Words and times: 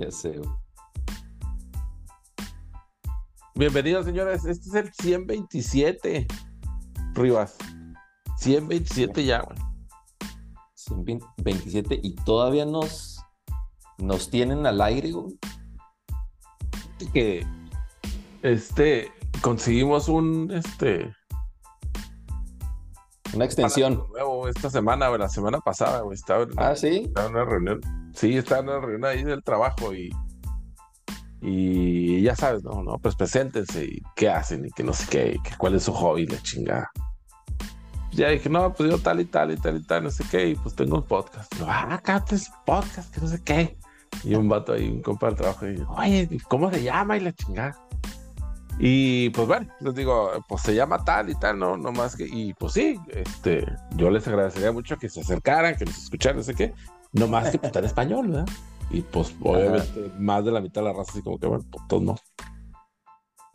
Ya 0.00 0.10
sé, 0.10 0.30
güey. 0.38 0.48
Bienvenidos, 3.54 4.06
señores. 4.06 4.46
Este 4.46 4.68
es 4.70 4.74
el 4.74 4.92
127. 4.94 6.26
Rivas. 7.12 7.58
127 8.38 9.24
ya, 9.26 9.42
güey. 9.42 9.58
127 10.74 12.00
y 12.02 12.14
todavía 12.14 12.64
nos, 12.64 13.20
nos 13.98 14.30
tienen 14.30 14.64
al 14.66 14.80
aire, 14.80 15.12
güey. 15.12 15.38
Que 17.12 17.46
este 18.40 19.12
conseguimos 19.42 20.08
un 20.08 20.50
este 20.50 21.14
Una 23.34 23.44
extensión. 23.44 24.06
nuevo 24.08 24.48
esta 24.48 24.70
semana, 24.70 25.08
güey, 25.08 25.20
la 25.20 25.28
semana 25.28 25.60
pasada, 25.60 26.00
güey. 26.00 26.14
Estaba 26.14 26.44
en, 26.44 26.50
Ah, 26.56 26.74
sí. 26.74 27.02
estaba 27.06 27.26
en 27.26 27.34
una 27.34 27.44
reunión. 27.44 27.80
Sí, 28.20 28.36
estaba 28.36 28.60
en 28.60 28.68
una 28.68 28.80
reunión 28.80 29.04
ahí 29.06 29.24
del 29.24 29.42
trabajo 29.42 29.94
y 29.94 30.10
y 31.40 32.20
ya 32.20 32.36
sabes, 32.36 32.62
no, 32.62 32.82
no, 32.82 32.98
pues 32.98 33.16
preséntense 33.16 33.82
y 33.86 34.02
qué 34.14 34.28
hacen 34.28 34.66
y 34.66 34.70
que 34.72 34.84
no 34.84 34.92
sé 34.92 35.06
qué, 35.08 35.36
cuál 35.56 35.74
es 35.74 35.84
su 35.84 35.92
hobby, 35.94 36.26
la 36.26 36.36
chingada. 36.42 36.90
Ya 38.12 38.28
dije, 38.28 38.50
no, 38.50 38.74
pues 38.74 38.90
yo 38.90 38.98
tal 38.98 39.20
y 39.20 39.24
tal 39.24 39.52
y 39.52 39.56
tal 39.56 39.78
y 39.78 39.82
tal, 39.82 40.04
no 40.04 40.10
sé 40.10 40.24
qué, 40.30 40.48
y 40.48 40.54
pues 40.54 40.74
tengo 40.74 40.98
un 40.98 41.04
podcast. 41.04 41.50
Yo, 41.58 41.64
ah, 41.66 41.94
acá 41.94 42.22
un 42.30 42.38
podcast, 42.66 43.14
que 43.14 43.22
no 43.22 43.26
sé 43.26 43.42
qué. 43.42 43.78
Y 44.22 44.34
un 44.34 44.50
vato 44.50 44.74
ahí, 44.74 44.90
un 44.90 45.00
compa 45.00 45.28
del 45.28 45.36
trabajo, 45.36 45.66
y 45.66 45.76
digo, 45.76 45.94
oye, 45.96 46.28
¿y 46.30 46.38
¿cómo 46.40 46.70
se 46.70 46.82
llama? 46.82 47.16
Y 47.16 47.20
la 47.20 47.32
chingada. 47.32 47.78
Y 48.78 49.30
pues 49.30 49.48
bueno, 49.48 49.66
les 49.80 49.94
digo, 49.94 50.30
pues 50.46 50.60
se 50.60 50.74
llama 50.74 51.02
tal 51.04 51.30
y 51.30 51.34
tal, 51.36 51.58
no, 51.58 51.78
no 51.78 51.90
más 51.90 52.16
que, 52.16 52.24
y 52.24 52.52
pues 52.52 52.74
sí, 52.74 53.00
este, 53.08 53.64
yo 53.92 54.10
les 54.10 54.28
agradecería 54.28 54.72
mucho 54.72 54.98
que 54.98 55.08
se 55.08 55.20
acercaran, 55.20 55.74
que 55.76 55.86
nos 55.86 55.96
escucharan, 55.96 56.36
no 56.36 56.42
sé 56.42 56.54
qué, 56.54 56.74
no 57.12 57.28
más 57.28 57.50
que 57.50 57.58
pues, 57.58 57.68
está 57.68 57.78
en 57.80 57.84
español, 57.84 58.28
¿verdad? 58.28 58.48
Y 58.90 59.02
pues 59.02 59.34
obviamente 59.40 60.10
más 60.18 60.44
de 60.44 60.52
la 60.52 60.60
mitad 60.60 60.80
de 60.82 60.88
la 60.88 60.92
raza 60.92 61.12
así 61.12 61.22
como 61.22 61.38
que, 61.38 61.46
bueno, 61.46 61.64
pues 61.70 61.86
todos 61.88 62.02
no. 62.02 62.16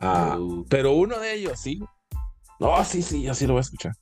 Ah, 0.00 0.36
Uh, 0.38 0.64
pero 0.68 0.92
uno 0.92 1.18
de 1.18 1.34
ellos 1.34 1.58
sí. 1.58 1.80
No, 2.60 2.82
sí, 2.84 3.02
sí, 3.02 3.22
yo 3.22 3.34
sí 3.34 3.46
lo 3.46 3.54
voy 3.54 3.60
a 3.60 3.62
escuchar. 3.62 3.92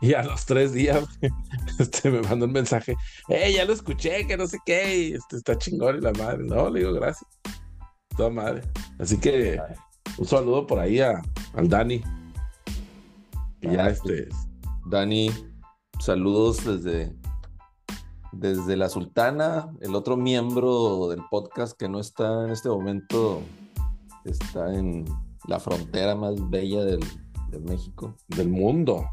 Y 0.00 0.14
a 0.14 0.22
los 0.22 0.44
tres 0.44 0.72
días 0.72 1.04
este, 1.78 2.10
me 2.10 2.20
mandó 2.22 2.46
un 2.46 2.52
mensaje. 2.52 2.96
¡Eh, 3.28 3.52
ya 3.54 3.64
lo 3.64 3.72
escuché! 3.72 4.26
Que 4.26 4.36
no 4.36 4.46
sé 4.46 4.58
qué. 4.66 4.98
y, 4.98 5.12
este, 5.14 5.36
está 5.36 5.56
chingón 5.56 5.98
y 5.98 6.00
la 6.00 6.12
madre. 6.12 6.42
No, 6.42 6.68
le 6.68 6.80
digo 6.80 6.92
gracias. 6.94 7.30
Toda 8.16 8.30
madre. 8.30 8.62
Así 8.98 9.18
que 9.18 9.60
un 10.18 10.26
saludo 10.26 10.66
por 10.66 10.78
ahí 10.78 11.00
a, 11.00 11.22
al 11.54 11.68
Dani. 11.68 12.02
Y 13.60 13.70
ya 13.70 13.84
Ah, 13.84 13.90
este. 13.90 14.28
Dani, 14.86 15.30
saludos 16.00 16.64
desde, 16.64 17.14
desde 18.32 18.76
la 18.76 18.88
Sultana, 18.88 19.70
el 19.80 19.94
otro 19.94 20.16
miembro 20.16 21.08
del 21.08 21.20
podcast 21.30 21.78
que 21.78 21.88
no 21.88 22.00
está 22.00 22.44
en 22.44 22.50
este 22.50 22.68
momento, 22.68 23.42
está 24.24 24.74
en 24.74 25.04
la 25.46 25.58
frontera 25.60 26.14
más 26.14 26.34
bella 26.50 26.84
del, 26.84 27.00
de 27.50 27.58
México. 27.60 28.16
Del 28.28 28.48
mundo. 28.48 29.04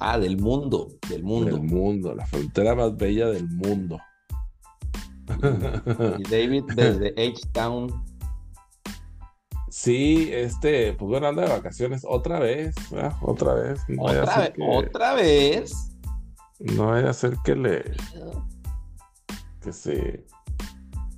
Ah, 0.00 0.18
del 0.18 0.38
mundo, 0.38 0.88
del 1.08 1.22
mundo. 1.22 1.56
Del 1.56 1.62
mundo. 1.62 2.14
La 2.14 2.26
frontera 2.26 2.74
más 2.74 2.96
bella 2.96 3.28
del 3.28 3.48
mundo. 3.48 3.98
Y 6.18 6.22
David 6.24 6.64
desde 6.74 7.08
H-Town. 7.16 7.88
Sí, 9.70 10.28
este, 10.32 10.92
pues 10.94 11.08
bueno, 11.08 11.28
anda 11.28 11.44
de 11.44 11.48
vacaciones 11.48 12.04
otra 12.06 12.38
vez, 12.38 12.74
¿verdad? 12.90 13.14
otra 13.22 13.54
vez. 13.54 13.80
No 13.88 14.02
Otra, 14.02 14.52
que- 14.52 14.62
otra 14.62 15.14
vez. 15.14 15.91
No 16.62 16.86
vaya 16.86 17.10
a 17.10 17.12
ser 17.14 17.36
que 17.44 17.56
le, 17.56 17.82
que 19.60 19.72
se, 19.72 20.24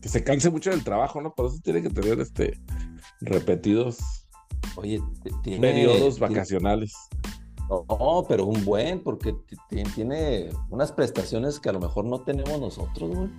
que 0.00 0.08
se 0.08 0.24
canse 0.24 0.50
mucho 0.50 0.70
del 0.70 0.84
trabajo, 0.84 1.20
¿no? 1.20 1.34
Por 1.34 1.46
eso 1.46 1.58
tiene 1.62 1.82
que 1.82 1.90
tener 1.90 2.20
este 2.20 2.58
repetidos 3.20 3.98
Oye, 4.76 5.00
tiene. 5.42 5.60
periodos 5.60 6.18
vacacionales. 6.18 6.94
No, 7.68 8.24
pero 8.28 8.44
un 8.44 8.64
buen, 8.64 9.02
porque 9.02 9.34
tiene 9.70 10.50
unas 10.70 10.92
prestaciones 10.92 11.58
que 11.58 11.70
a 11.70 11.72
lo 11.72 11.80
mejor 11.80 12.04
no 12.04 12.20
tenemos 12.20 12.60
nosotros, 12.60 13.10
güey. 13.10 13.30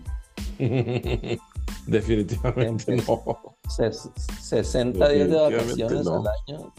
Definitivamente 1.88 2.96
no. 2.98 3.58
Ses- 3.70 4.12
60 4.42 5.10
días 5.10 5.30
de 5.30 5.36
vacaciones 5.36 6.06
no. 6.06 6.22
al 6.22 6.28
año. 6.28 6.74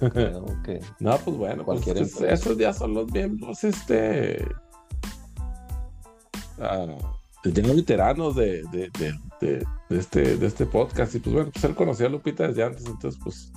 No 0.00 0.10
creo 0.10 0.44
que. 0.64 0.80
No, 1.00 1.16
pues 1.18 1.36
bueno, 1.36 1.64
pues 1.64 1.80
Cualquier 1.82 1.98
es- 1.98 2.12
empresa. 2.12 2.34
esos 2.34 2.58
días 2.58 2.76
son 2.76 2.94
los 2.94 3.10
miembros, 3.12 3.62
este, 3.64 4.46
ah, 6.60 6.86
ya 7.44 7.62
no 7.62 7.74
veteranos 7.74 8.34
de, 8.36 8.62
de, 8.72 8.90
de, 9.40 9.64
este, 9.90 10.36
de 10.36 10.46
este 10.46 10.66
podcast. 10.66 11.14
Y 11.14 11.18
pues 11.20 11.34
bueno, 11.34 11.50
pues 11.52 11.64
él 11.64 11.74
conocía 11.74 12.06
a 12.06 12.10
Lupita 12.10 12.48
desde 12.48 12.64
antes, 12.64 12.86
entonces 12.86 13.20
pues 13.22 13.52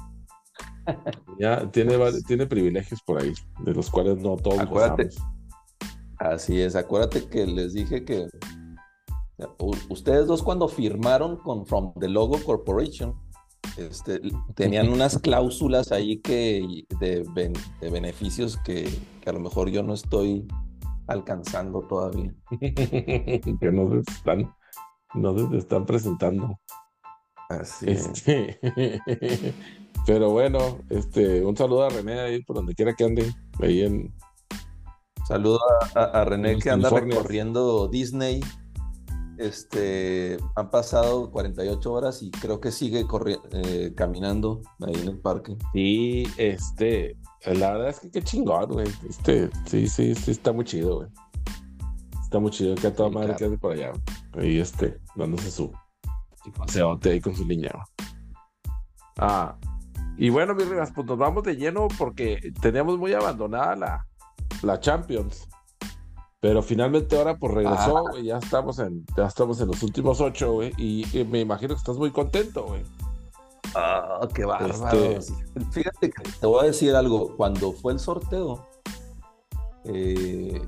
ya 1.40 1.70
tiene, 1.72 1.98
vari- 1.98 2.24
tiene 2.28 2.46
privilegios 2.46 3.02
por 3.02 3.22
ahí, 3.22 3.34
de 3.64 3.74
los 3.74 3.90
cuales 3.90 4.18
no 4.18 4.36
todos 4.38 4.60
Acuérdate. 4.60 5.06
gozamos. 5.06 5.30
Así 6.18 6.60
es, 6.62 6.76
acuérdate 6.76 7.28
que 7.30 7.48
les 7.48 7.74
dije 7.74 8.04
que 8.04 8.28
ustedes 9.88 10.28
dos 10.28 10.44
cuando 10.44 10.68
firmaron 10.68 11.38
con 11.38 11.66
From 11.66 11.94
the 12.00 12.10
Logo 12.10 12.38
Corporation, 12.44 13.16
este, 13.88 14.22
tenían 14.56 14.90
unas 14.94 15.20
cláusulas 15.20 15.92
ahí 15.92 16.20
que 16.20 16.86
de, 17.00 17.26
ben- 17.34 17.54
de 17.82 17.90
beneficios 17.90 18.58
que, 18.58 18.90
que 19.22 19.30
a 19.30 19.34
lo 19.34 19.40
mejor 19.40 19.70
yo 19.70 19.84
no 19.84 19.94
estoy 19.94 20.48
alcanzando 21.08 21.82
todavía. 21.82 22.34
que 22.60 23.72
no 23.72 23.90
se 23.92 24.12
están, 24.12 24.54
no 25.16 25.50
se 25.50 25.58
están 25.58 25.86
presentando. 25.86 26.60
Así 27.50 27.90
es. 27.90 28.06
Este, 28.08 28.60
pero 30.06 30.30
bueno, 30.30 30.80
este, 30.90 31.44
un 31.44 31.58
saludo 31.58 31.84
a 31.84 31.90
René 31.90 32.20
ahí 32.20 32.44
por 32.44 32.58
donde 32.58 32.76
quiera 32.76 32.94
que 32.94 33.06
ande, 33.06 33.34
ahí 33.60 33.82
en, 33.82 34.14
Saludo 35.30 35.60
a, 35.94 36.26
René 36.26 36.58
que 36.58 36.72
anda 36.72 36.90
recorriendo 36.90 37.88
Disney. 37.88 38.42
Este, 39.40 40.38
han 40.58 40.70
pasado 40.70 41.32
48 41.32 41.92
horas 41.94 42.22
y 42.22 42.30
creo 42.30 42.60
que 42.60 42.72
sigue 42.72 43.06
corri- 43.06 43.40
eh, 43.52 43.94
caminando 43.96 44.62
ahí 44.86 44.96
en 44.96 45.08
el 45.08 45.18
parque. 45.18 45.56
Sí, 45.74 46.28
este, 46.38 47.16
la 47.46 47.72
verdad 47.72 47.90
es 47.90 48.00
que 48.02 48.12
qué 48.12 48.22
chingón, 48.22 48.70
güey. 48.70 48.88
Este, 49.10 49.50
sí, 49.66 49.88
sí, 49.88 50.14
sí, 50.14 50.32
está 50.32 50.52
muy 50.52 50.66
chido, 50.66 50.98
güey. 50.98 51.08
Está 52.22 52.40
muy 52.40 52.52
chido 52.52 52.76
que 52.76 52.88
a 52.88 52.94
toda 52.94 53.10
Sí, 53.10 53.16
madre 53.16 53.36
claro. 53.36 53.52
que 53.54 53.58
por 53.58 53.72
allá. 53.72 53.92
Ahí, 54.38 54.60
este, 54.60 55.00
dándose 55.16 55.50
su 55.50 55.72
paseote 56.58 57.12
ahí 57.12 57.22
con 57.22 57.34
su 57.36 57.46
niña. 57.46 57.72
Ah, 59.18 59.58
y 60.18 60.30
bueno, 60.30 60.54
mis 60.54 60.68
rivas, 60.68 60.92
pues 60.94 61.08
nos 61.08 61.18
vamos 61.18 61.44
de 61.44 61.56
lleno 61.56 61.88
porque 61.98 62.52
teníamos 62.62 62.98
muy 62.98 63.14
abandonada 63.14 63.76
la, 63.76 64.06
la 64.64 64.80
Champions. 64.80 65.48
Pero 66.42 66.62
finalmente 66.64 67.18
ahora 67.18 67.38
pues 67.38 67.54
regresó, 67.54 67.98
Ah. 67.98 68.02
güey. 68.12 68.24
Ya 68.26 68.38
estamos 68.38 68.80
en, 68.80 69.06
ya 69.18 69.26
estamos 69.26 69.60
en 69.62 69.68
los 69.68 69.84
últimos 69.84 70.22
ocho, 70.22 70.54
güey. 70.54 70.72
Y, 70.78 71.06
y 71.18 71.26
me 71.26 71.42
imagino 71.42 71.74
que 71.74 71.80
estás 71.80 71.98
muy 71.98 72.12
contento, 72.12 72.66
güey. 72.66 72.84
Ah, 73.76 74.28
qué 74.34 74.46
bárbaro. 74.46 74.98
Este- 74.98 75.34
Fíjate 75.72 76.10
que 76.10 76.24
te 76.40 76.48
voy 76.48 76.62
a 76.64 76.68
decir 76.68 76.96
algo. 76.96 77.36
Cuando 77.36 77.74
fue 77.74 77.92
el 77.94 78.00
sorteo, 78.00 78.66
eh, 79.84 80.62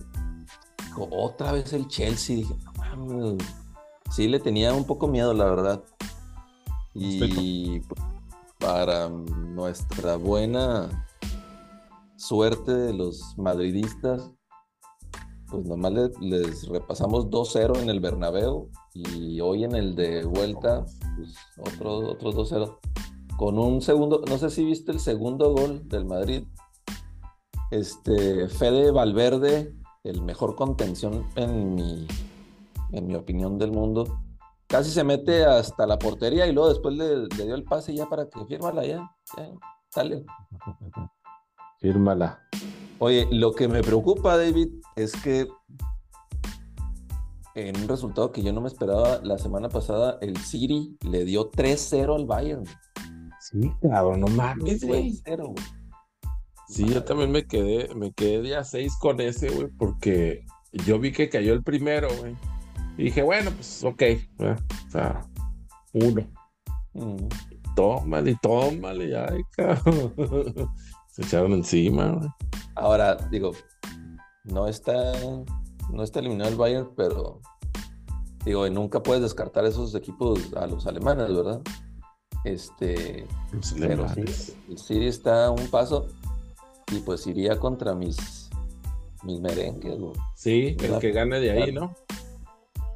otra 1.09 1.53
vez 1.53 1.71
el 1.73 1.87
Chelsea, 1.87 2.35
dije, 2.37 2.53
no 2.65 2.73
mames, 2.73 3.37
sí 4.11 4.27
le 4.27 4.39
tenía 4.39 4.73
un 4.73 4.83
poco 4.85 5.07
miedo, 5.07 5.33
la 5.33 5.45
verdad. 5.45 5.83
Y 6.93 7.81
para 8.59 9.07
nuestra 9.09 10.17
buena 10.17 11.07
suerte 12.17 12.73
de 12.73 12.93
los 12.93 13.35
madridistas, 13.37 14.29
pues 15.51 15.65
nomás 15.65 15.91
le- 15.91 16.11
les 16.21 16.67
repasamos 16.69 17.29
2-0 17.29 17.77
en 17.79 17.89
el 17.89 17.99
Bernabéu 17.99 18.69
y 18.93 19.39
hoy 19.41 19.63
en 19.65 19.75
el 19.75 19.95
de 19.95 20.23
vuelta, 20.23 20.85
pues 21.17 21.35
otro, 21.73 21.97
otros 22.11 22.35
2-0. 22.35 22.79
Con 23.37 23.59
un 23.59 23.81
segundo, 23.81 24.21
no 24.27 24.37
sé 24.37 24.49
si 24.49 24.63
viste 24.63 24.91
el 24.91 24.99
segundo 24.99 25.53
gol 25.53 25.87
del 25.89 26.05
Madrid. 26.05 26.43
Este, 27.71 28.47
Fede 28.49 28.91
Valverde, 28.91 29.75
el 30.03 30.21
mejor 30.21 30.55
contención 30.55 31.25
en 31.35 31.75
mi, 31.75 32.07
en 32.91 33.07
mi 33.07 33.15
opinión 33.15 33.57
del 33.57 33.71
mundo. 33.71 34.19
Casi 34.67 34.89
se 34.89 35.03
mete 35.03 35.43
hasta 35.45 35.85
la 35.85 35.97
portería 35.99 36.47
y 36.47 36.53
luego 36.53 36.69
después 36.69 36.95
le, 36.95 37.27
dio 37.43 37.55
el 37.55 37.63
pase 37.63 37.93
ya 37.93 38.07
para 38.07 38.29
que 38.29 38.45
fírmala 38.45 38.85
ya. 38.85 39.09
ya 39.37 39.49
dale. 39.95 40.25
Fírmala. 41.79 42.39
Oye, 43.03 43.27
lo 43.31 43.51
que 43.53 43.67
me 43.67 43.81
preocupa, 43.81 44.37
David, 44.37 44.67
es 44.95 45.11
que 45.23 45.47
en 47.55 47.75
un 47.77 47.87
resultado 47.87 48.31
que 48.31 48.43
yo 48.43 48.53
no 48.53 48.61
me 48.61 48.67
esperaba 48.67 49.19
la 49.23 49.39
semana 49.39 49.69
pasada, 49.69 50.19
el 50.21 50.37
City 50.37 50.95
le 51.09 51.25
dio 51.25 51.49
3-0 51.49 52.15
al 52.15 52.27
Bayern. 52.27 52.63
Sí, 53.39 53.71
cabrón, 53.81 54.19
no 54.19 54.27
mames, 54.27 54.83
güey. 54.83 55.13
3-0, 55.23 55.47
güey. 55.47 55.65
Sí, 56.67 56.85
yo 56.85 57.03
también 57.03 57.31
me 57.31 57.47
quedé, 57.47 57.91
me 57.95 58.13
quedé 58.13 58.43
día 58.43 58.63
6 58.63 58.95
con 58.99 59.19
ese, 59.19 59.49
güey, 59.49 59.69
porque 59.79 60.45
yo 60.85 60.99
vi 60.99 61.11
que 61.11 61.27
cayó 61.27 61.53
el 61.53 61.63
primero, 61.63 62.07
güey. 62.19 62.35
Y 62.99 63.05
dije, 63.05 63.23
bueno, 63.23 63.49
pues 63.49 63.83
ok, 63.83 64.03
o 64.37 64.91
sea, 64.91 65.27
uno. 65.93 66.21
Mm. 66.93 67.27
Tómale, 67.75 68.37
tómale, 68.43 69.09
ya, 69.09 69.27
Se 71.09 71.23
echaron 71.23 71.53
encima. 71.53 72.37
Ahora, 72.75 73.15
digo, 73.29 73.51
no 74.43 74.67
está, 74.67 75.13
no 75.91 76.03
está 76.03 76.19
eliminado 76.19 76.49
el 76.49 76.57
Bayern, 76.57 76.89
pero 76.95 77.41
digo, 78.45 78.69
nunca 78.69 79.03
puedes 79.03 79.21
descartar 79.21 79.65
esos 79.65 79.93
equipos 79.95 80.53
a 80.55 80.67
los 80.67 80.87
alemanes, 80.87 81.33
¿verdad? 81.33 81.61
Este, 82.43 83.27
pero 83.79 84.09
sí, 84.09 84.21
el 84.69 84.77
City 84.77 85.05
está 85.05 85.45
a 85.45 85.51
un 85.51 85.67
paso 85.67 86.07
y 86.91 86.99
pues 86.99 87.27
iría 87.27 87.59
contra 87.59 87.93
mis 87.93 88.49
mis 89.23 89.39
merengues. 89.39 89.97
Sí, 90.35 90.75
el 90.79 90.99
que 90.99 91.11
gane 91.11 91.39
de 91.39 91.51
ahí, 91.51 91.71
¿no? 91.71 91.95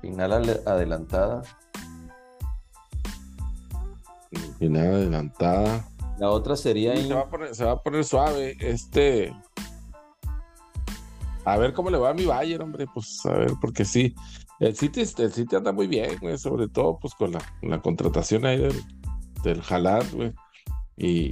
Final 0.01 0.62
adelantada. 0.66 1.44
Final 4.60 4.94
adelantada. 4.95 5.88
La 6.18 6.30
otra 6.30 6.56
sería. 6.56 6.95
se, 6.95 7.13
va 7.13 7.72
a 7.72 7.81
poner, 7.81 8.04
suave. 8.04 8.56
Este. 8.60 9.33
A 11.45 11.57
ver 11.57 11.74
cómo 11.74 11.89
le 11.92 11.97
va 11.97 12.09
a 12.09 12.13
mi 12.13 12.25
Bayern, 12.25 12.63
hombre. 12.63 12.88
Pues 12.94 13.24
a 13.25 13.33
ver, 13.33 13.51
porque 13.62 13.86
sí. 13.86 14.13
El 14.59 14.75
City, 14.75 15.01
el 15.01 15.31
City 15.31 15.56
anda 15.56 15.71
muy 15.71 15.88
bien, 15.88 16.18
güey. 16.19 16.38
Sobre 16.38 16.68
todo, 16.68 16.97
pues 17.00 17.13
con 17.13 17.31
la, 17.31 17.81
contratación 17.81 18.45
ahí 18.45 18.57
del, 18.57 18.81
del 19.44 19.62
güey. 20.13 20.33
Y, 20.97 21.30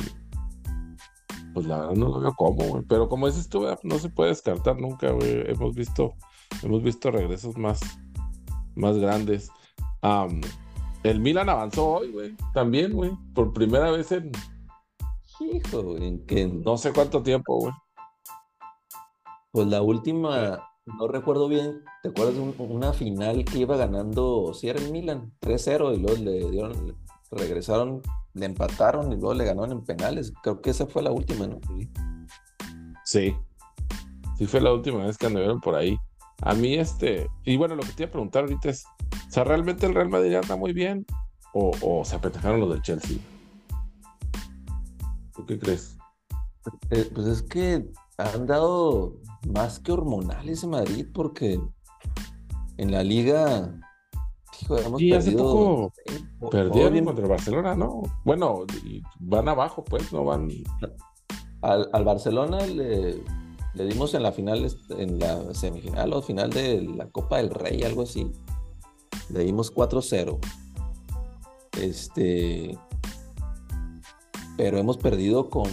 pues 1.54 1.65
la 1.65 1.80
verdad 1.80 1.95
no 1.95 2.10
lo 2.10 2.19
veo 2.19 2.33
cómo, 2.36 2.63
güey. 2.63 2.83
Pero 2.88 3.10
como 3.10 3.27
dices 3.27 3.50
tú, 3.50 3.65
no 3.83 4.00
se 4.00 4.10
puede 4.10 4.30
descartar 4.30 4.80
nunca, 4.80 5.12
güey. 5.12 5.50
Hemos 5.50 5.75
visto, 5.75 6.13
hemos 6.62 6.83
visto 6.83 7.09
regresos 7.09 7.57
más, 7.57 7.80
más 8.75 8.98
grandes. 8.98 9.50
el 11.04 11.19
Milan 11.19 11.50
avanzó 11.50 11.88
hoy, 11.88 12.12
güey. 12.12 12.36
También, 12.54 12.94
güey. 12.94 13.12
Por 13.33 13.54
primera 13.54 13.89
vez 13.89 14.12
en. 14.12 14.31
Hijo, 15.39 15.98
en 15.98 16.25
que. 16.25 16.48
No 16.48 16.77
sé 16.77 16.94
cuánto 16.94 17.24
tiempo, 17.24 17.57
güey. 17.57 17.74
Pues 19.54 19.68
la 19.68 19.82
última, 19.82 20.68
no 20.86 21.08
recuerdo 21.08 21.48
bien. 21.48 21.84
¿Te 22.02 22.10
acuerdas 22.10 22.34
de 22.34 22.42
una 22.42 22.92
final 22.92 23.46
que 23.46 23.60
iba 23.60 23.78
ganando, 23.78 24.52
si 24.54 24.68
era 24.68 24.80
el 24.80 24.92
Milan, 24.92 25.32
3-0 25.42 25.96
y 25.96 26.00
luego 26.00 26.18
le 26.22 26.50
dieron, 26.50 26.98
regresaron 27.32 28.02
le 28.34 28.48
empataron 28.48 29.12
y 29.12 29.16
luego 29.16 29.36
le 29.36 29.46
ganaron 29.46 29.72
en 29.72 29.84
penales. 29.84 30.34
Creo 30.42 30.60
que 30.60 30.72
esa 30.72 30.88
fue 30.88 31.04
la 31.04 31.12
última, 31.12 31.46
¿no? 31.46 31.60
Sí. 33.06 33.36
Sí, 34.38 34.48
fue 34.48 34.60
la 34.60 34.74
última 34.74 35.06
vez 35.06 35.20
que 35.20 35.28
anduvieron 35.28 35.62
por 35.62 35.76
ahí. 35.76 35.98
A 36.42 36.56
mí, 36.56 36.74
este. 36.74 37.30
Y 37.46 37.58
bueno, 37.58 37.76
lo 37.76 37.84
que 37.84 37.92
te 37.92 38.04
iba 38.04 38.10
a 38.10 38.12
preguntar 38.12 38.46
ahorita 38.46 38.70
es: 38.70 38.86
o 39.28 39.32
sea, 39.32 39.44
¿realmente 39.44 39.86
el 39.86 39.94
Real 39.94 40.10
Madrid 40.10 40.34
anda 40.34 40.56
muy 40.56 40.74
bien? 40.74 41.06
¿O, 41.54 42.04
se 42.04 42.16
apeteceron 42.16 42.60
los 42.60 42.72
del 42.72 42.82
Chelsea? 42.82 43.20
¿Tú 45.36 45.46
qué 45.46 45.60
crees? 45.60 45.96
Eh, 46.90 47.08
pues 47.14 47.28
es 47.28 47.44
que 47.44 47.86
han 48.18 48.48
dado 48.48 49.20
más 49.48 49.80
que 49.80 49.92
hormonales 49.92 50.63
en 50.63 50.72
Madrid 50.72 51.07
porque 51.13 51.60
en 52.78 52.92
la 52.92 53.04
liga 53.04 53.80
y 54.98 55.13
hace 55.13 55.31
poco 55.31 55.94
perdieron 56.51 57.06
contra 57.06 57.24
el 57.24 57.30
Barcelona, 57.30 57.75
¿no? 57.75 58.04
Bueno, 58.24 58.66
van 59.19 59.48
abajo, 59.48 59.84
pues, 59.84 60.12
no 60.13 60.24
van. 60.25 60.50
Al, 61.62 62.04
Barcelona 62.04 62.66
le, 62.66 63.22
dimos 63.74 64.13
en 64.13 64.24
la 64.24 64.31
final, 64.31 64.69
en 64.90 65.19
la 65.19 65.54
semifinal 65.54 66.13
o 66.13 66.22
final 66.22 66.50
de 66.50 66.81
la 66.81 67.10
Copa 67.10 67.38
del 67.38 67.50
Rey, 67.50 67.84
algo 67.84 68.04
así. 68.04 68.31
Le 69.30 69.44
dimos 69.44 69.74
4-0. 69.74 70.40
Este. 71.81 72.78
Pero 74.57 74.78
hemos 74.78 74.98
perdido 74.98 75.50
con, 75.50 75.69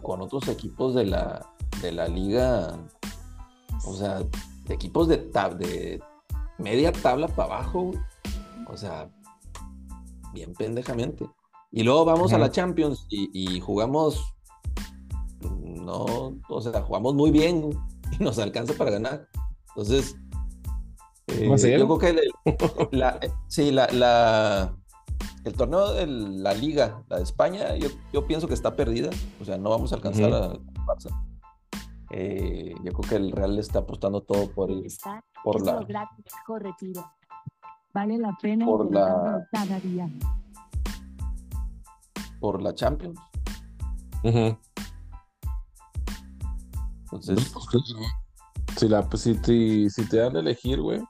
con 0.00 0.22
otros 0.22 0.48
equipos 0.48 0.94
de 0.94 1.06
la, 1.06 1.46
de 1.82 1.92
la 1.92 2.08
liga. 2.08 2.76
O 3.84 3.94
sea, 3.94 4.22
equipos 4.68 5.08
de, 5.08 5.16
de 5.58 6.00
media 6.58 6.92
tabla 6.92 7.28
para 7.28 7.54
abajo, 7.54 7.92
o 8.68 8.76
sea, 8.76 9.10
bien 10.32 10.54
pendejamente. 10.54 11.28
Y 11.72 11.82
luego 11.82 12.04
vamos 12.04 12.32
a 12.32 12.38
la 12.38 12.50
Champions 12.50 13.06
y, 13.10 13.60
jugamos, 13.60 14.34
no, 15.40 16.36
o 16.48 16.60
sea, 16.60 16.82
jugamos 16.82 17.14
muy 17.14 17.30
bien 17.30 17.70
y 18.18 18.22
nos 18.22 18.38
alcanza 18.38 18.74
para 18.74 18.90
ganar. 18.90 19.28
Entonces, 19.68 20.16
eh, 21.28 21.48
yo 21.48 21.98
creo 21.98 21.98
que 21.98 22.16
la, 22.90 23.20
sí, 23.46 23.70
la, 23.70 24.74
el 25.44 25.52
torneo 25.54 25.92
de 25.92 26.06
la 26.06 26.54
Liga, 26.54 27.04
la 27.08 27.18
de 27.18 27.22
España, 27.22 27.76
yo, 27.76 28.26
pienso 28.26 28.48
que 28.48 28.54
está 28.54 28.74
perdida. 28.74 29.10
O 29.40 29.44
sea, 29.44 29.56
no 29.56 29.70
vamos 29.70 29.92
a 29.92 29.96
alcanzar 29.96 30.32
a 30.32 30.54
Barça. 30.84 31.29
Eh, 32.10 32.74
yo 32.82 32.92
creo 32.92 33.08
que 33.08 33.16
el 33.16 33.32
Real 33.32 33.58
está 33.58 33.80
apostando 33.80 34.22
todo 34.22 34.50
por 34.50 34.70
el, 34.70 34.86
por 35.44 35.64
la 35.64 35.86
Vale 37.92 38.18
la 38.18 38.36
pena 38.40 38.66
por 38.66 38.92
la 38.92 39.46
cada 39.52 39.80
día. 39.80 40.08
Por 42.40 42.62
la 42.62 42.74
Champions. 42.74 43.18
Entonces, 47.02 47.52
si, 48.76 48.88
la, 48.88 49.08
pues, 49.08 49.22
si, 49.22 49.34
te, 49.34 49.90
si 49.90 50.08
te 50.08 50.18
dan 50.18 50.36
a 50.36 50.40
elegir, 50.40 50.80
güey, 50.80 51.00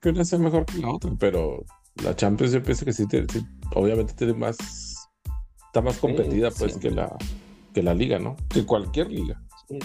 que 0.00 0.10
una 0.10 0.24
sea 0.24 0.38
mejor 0.38 0.66
que 0.66 0.78
la 0.78 0.90
otra, 0.90 1.10
pero 1.18 1.64
la 2.04 2.14
Champions 2.14 2.52
yo 2.52 2.62
pienso 2.62 2.84
que 2.84 2.92
sí, 2.92 3.06
obviamente 3.74 4.12
tiene 4.14 4.34
más, 4.34 4.58
está 5.66 5.80
más 5.80 5.98
competida 5.98 6.50
pues 6.50 6.76
que 6.76 6.90
la, 6.90 7.16
que 7.78 7.84
la 7.84 7.94
liga, 7.94 8.18
¿no? 8.18 8.34
Que 8.48 8.66
cualquier 8.66 9.08
liga. 9.08 9.40
Sí. 9.68 9.78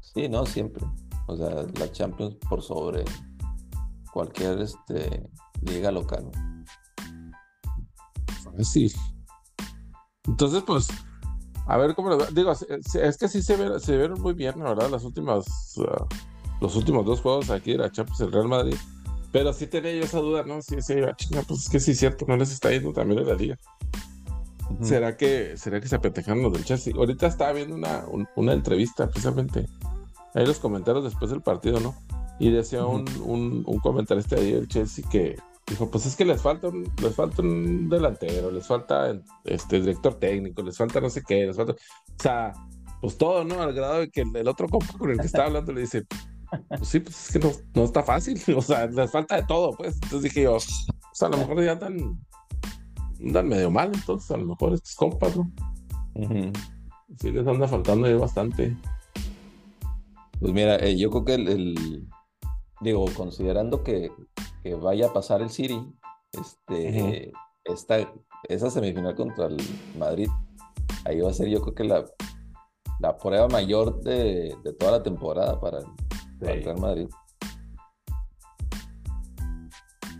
sí, 0.00 0.28
no, 0.30 0.46
siempre. 0.46 0.82
O 1.26 1.36
sea, 1.36 1.66
la 1.78 1.92
Champions 1.92 2.36
por 2.48 2.62
sobre 2.62 3.04
cualquier 4.12 4.60
este, 4.60 5.28
liga 5.60 5.90
local. 5.90 6.30
Sí. 8.60 8.90
Entonces, 10.26 10.62
pues, 10.66 10.88
a 11.66 11.76
ver 11.76 11.94
cómo 11.94 12.08
lo 12.08 12.24
digo, 12.26 12.50
es 12.52 13.18
que 13.18 13.28
sí 13.28 13.42
se, 13.42 13.80
se 13.80 13.96
vieron 13.96 14.20
muy 14.22 14.32
bien, 14.32 14.58
la 14.58 14.70
verdad, 14.70 14.88
las 14.88 15.04
últimas, 15.04 15.76
uh, 15.76 16.06
los 16.62 16.76
últimos 16.76 17.04
dos 17.04 17.20
juegos 17.20 17.50
aquí 17.50 17.72
de 17.72 17.78
la 17.78 17.92
Champions, 17.92 18.20
el 18.20 18.32
Real 18.32 18.48
Madrid. 18.48 18.76
Pero 19.32 19.52
sí 19.52 19.66
tenía 19.66 19.92
yo 19.92 20.04
esa 20.04 20.18
duda, 20.20 20.44
¿no? 20.44 20.62
Sí, 20.62 20.76
sí, 20.80 20.94
ah, 21.06 21.14
pues 21.46 21.60
es 21.60 21.68
que 21.68 21.80
sí 21.80 21.90
es 21.90 21.98
cierto, 21.98 22.24
no 22.26 22.38
les 22.38 22.52
está 22.52 22.70
yendo 22.70 22.94
también 22.94 23.20
en 23.20 23.28
la 23.28 23.34
liga. 23.34 23.58
¿Será 24.80 25.16
que, 25.16 25.56
¿Será 25.56 25.80
que 25.80 25.88
se 25.88 25.96
apetejaron 25.96 26.42
los 26.42 26.52
del 26.52 26.64
Chelsea? 26.64 26.94
Ahorita 26.96 27.26
estaba 27.26 27.52
viendo 27.52 27.74
una, 27.74 28.04
una 28.36 28.52
entrevista, 28.52 29.08
precisamente. 29.08 29.66
Ahí 30.34 30.46
los 30.46 30.58
comentarios 30.58 31.04
después 31.04 31.30
del 31.30 31.42
partido, 31.42 31.80
¿no? 31.80 31.94
Y 32.38 32.50
decía 32.50 32.84
un, 32.86 33.04
un, 33.22 33.62
un, 33.66 33.78
comentarista 33.80 34.36
ahí 34.36 34.52
del 34.52 34.68
Chelsea 34.68 35.04
que 35.10 35.36
dijo, 35.66 35.90
pues 35.90 36.06
es 36.06 36.16
que 36.16 36.24
les 36.24 36.40
falta 36.40 36.68
un, 36.68 36.90
les 37.02 37.14
falta 37.14 37.42
un 37.42 37.88
delantero, 37.88 38.50
les 38.50 38.66
falta 38.66 39.14
este 39.44 39.80
director 39.80 40.14
técnico, 40.18 40.62
les 40.62 40.76
falta 40.76 41.00
no 41.00 41.10
sé 41.10 41.22
qué, 41.26 41.46
les 41.46 41.56
falta... 41.56 41.72
O 41.72 42.22
sea, 42.22 42.52
pues 43.00 43.18
todo, 43.18 43.44
¿no? 43.44 43.60
Al 43.60 43.72
grado 43.72 44.00
de 44.00 44.10
que 44.10 44.22
el, 44.22 44.48
otro 44.48 44.68
compa 44.68 44.96
con 44.96 45.10
el 45.10 45.18
que 45.18 45.26
estaba 45.26 45.46
hablando 45.46 45.72
le 45.72 45.82
dice, 45.82 46.04
pues 46.68 46.88
sí, 46.88 47.00
pues 47.00 47.26
es 47.26 47.32
que 47.32 47.38
no, 47.38 47.52
no 47.74 47.84
está 47.84 48.02
fácil, 48.02 48.40
o 48.56 48.62
sea, 48.62 48.86
les 48.86 49.10
falta 49.10 49.36
de 49.36 49.42
todo, 49.44 49.72
pues. 49.76 49.94
Entonces 49.94 50.22
dije 50.22 50.42
yo, 50.42 50.52
pues 50.52 51.22
a 51.22 51.28
lo 51.28 51.36
mejor 51.36 51.62
ya 51.62 51.72
andan, 51.72 52.18
andan 53.24 53.48
medio 53.48 53.70
mal, 53.70 53.92
entonces 53.94 54.30
a 54.30 54.36
lo 54.36 54.46
mejor 54.46 54.74
estos 54.74 54.94
compas, 54.94 55.36
¿no? 55.36 55.50
Sí, 57.18 57.30
les 57.30 57.46
anda 57.46 57.68
faltando 57.68 58.06
ahí 58.06 58.14
bastante. 58.14 58.76
Pues 60.40 60.52
mira, 60.52 60.76
eh, 60.76 60.96
yo 60.96 61.10
creo 61.10 61.24
que 61.24 61.34
el, 61.34 62.08
digo, 62.80 63.04
considerando 63.16 63.82
que, 63.82 64.10
vaya 64.80 65.06
a 65.06 65.12
pasar 65.12 65.42
el 65.42 65.50
City, 65.50 65.80
este, 66.32 67.32
esa 67.64 68.70
semifinal 68.70 69.14
contra 69.14 69.46
el 69.46 69.56
Madrid, 69.98 70.28
ahí 71.04 71.20
va 71.20 71.30
a 71.30 71.34
ser 71.34 71.48
yo 71.48 71.60
creo 71.60 71.74
que 71.74 71.84
la, 71.84 72.04
la 73.00 73.16
prueba 73.16 73.48
mayor 73.48 74.00
de, 74.02 74.56
toda 74.78 74.92
la 74.92 75.02
temporada 75.02 75.60
para, 75.60 75.78
el 75.78 76.64
Real 76.64 76.80
Madrid. 76.80 77.08